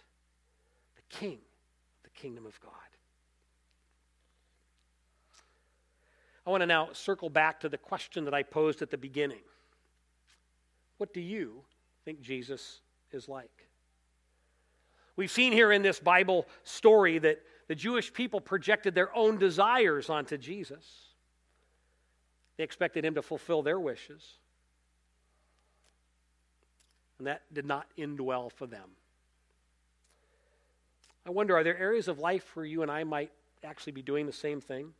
the 0.96 1.16
king 1.16 1.34
of 1.34 2.02
the 2.04 2.10
kingdom 2.10 2.46
of 2.46 2.58
God. 2.60 2.72
I 6.46 6.50
want 6.50 6.62
to 6.62 6.66
now 6.66 6.90
circle 6.92 7.28
back 7.28 7.60
to 7.60 7.68
the 7.68 7.78
question 7.78 8.24
that 8.24 8.34
I 8.34 8.44
posed 8.44 8.80
at 8.80 8.90
the 8.90 8.96
beginning. 8.96 9.42
What 10.98 11.12
do 11.12 11.20
you 11.20 11.62
think 12.04 12.20
Jesus 12.20 12.80
is 13.12 13.28
like? 13.28 13.65
We've 15.16 15.30
seen 15.30 15.52
here 15.52 15.72
in 15.72 15.82
this 15.82 15.98
Bible 15.98 16.46
story 16.62 17.18
that 17.18 17.42
the 17.68 17.74
Jewish 17.74 18.12
people 18.12 18.40
projected 18.40 18.94
their 18.94 19.14
own 19.16 19.38
desires 19.38 20.10
onto 20.10 20.36
Jesus. 20.36 20.84
They 22.56 22.64
expected 22.64 23.04
him 23.04 23.14
to 23.14 23.22
fulfill 23.22 23.62
their 23.62 23.80
wishes. 23.80 24.38
And 27.18 27.26
that 27.26 27.42
did 27.52 27.64
not 27.64 27.86
end 27.96 28.20
well 28.20 28.50
for 28.50 28.66
them. 28.66 28.90
I 31.26 31.30
wonder 31.30 31.56
are 31.56 31.64
there 31.64 31.76
areas 31.76 32.08
of 32.08 32.18
life 32.18 32.54
where 32.54 32.64
you 32.64 32.82
and 32.82 32.90
I 32.90 33.04
might 33.04 33.32
actually 33.64 33.92
be 33.92 34.02
doing 34.02 34.26
the 34.26 34.32
same 34.32 34.60
thing? 34.60 34.92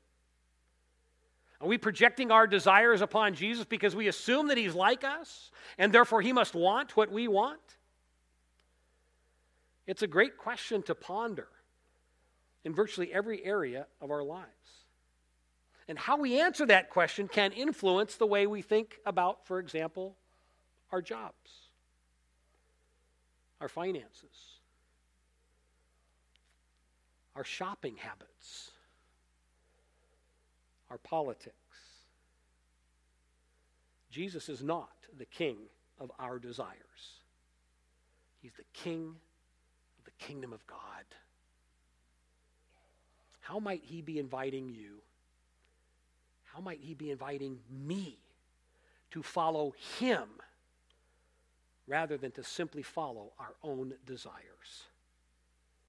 Are 1.60 1.68
we 1.68 1.78
projecting 1.78 2.30
our 2.30 2.46
desires 2.46 3.00
upon 3.00 3.34
Jesus 3.34 3.64
because 3.64 3.94
we 3.94 4.08
assume 4.08 4.48
that 4.48 4.58
he's 4.58 4.74
like 4.74 5.04
us 5.04 5.50
and 5.78 5.92
therefore 5.92 6.20
he 6.20 6.32
must 6.32 6.54
want 6.54 6.96
what 6.96 7.12
we 7.12 7.28
want? 7.28 7.60
It's 9.86 10.02
a 10.02 10.06
great 10.06 10.36
question 10.36 10.82
to 10.84 10.94
ponder 10.94 11.48
in 12.64 12.74
virtually 12.74 13.12
every 13.12 13.44
area 13.44 13.86
of 14.00 14.10
our 14.10 14.24
lives. 14.24 14.50
And 15.88 15.96
how 15.96 16.16
we 16.16 16.40
answer 16.40 16.66
that 16.66 16.90
question 16.90 17.28
can 17.28 17.52
influence 17.52 18.16
the 18.16 18.26
way 18.26 18.46
we 18.48 18.60
think 18.60 18.98
about, 19.06 19.46
for 19.46 19.60
example, 19.60 20.16
our 20.90 21.00
jobs, 21.00 21.50
our 23.60 23.68
finances, 23.68 24.58
our 27.36 27.44
shopping 27.44 27.96
habits, 27.98 28.72
our 30.90 30.98
politics. 30.98 31.54
Jesus 34.10 34.48
is 34.48 34.62
not 34.62 34.90
the 35.16 35.26
king 35.26 35.56
of 36.00 36.10
our 36.18 36.40
desires, 36.40 37.20
he's 38.42 38.54
the 38.56 38.64
king 38.72 39.14
kingdom 40.18 40.52
of 40.52 40.66
God. 40.66 41.04
How 43.40 43.58
might 43.58 43.82
he 43.84 44.02
be 44.02 44.18
inviting 44.18 44.68
you? 44.68 45.02
How 46.44 46.60
might 46.60 46.80
he 46.80 46.94
be 46.94 47.10
inviting 47.10 47.58
me 47.70 48.18
to 49.10 49.22
follow 49.22 49.74
him 49.98 50.24
rather 51.86 52.16
than 52.16 52.32
to 52.32 52.42
simply 52.42 52.82
follow 52.82 53.32
our 53.38 53.54
own 53.62 53.94
desires? 54.04 54.86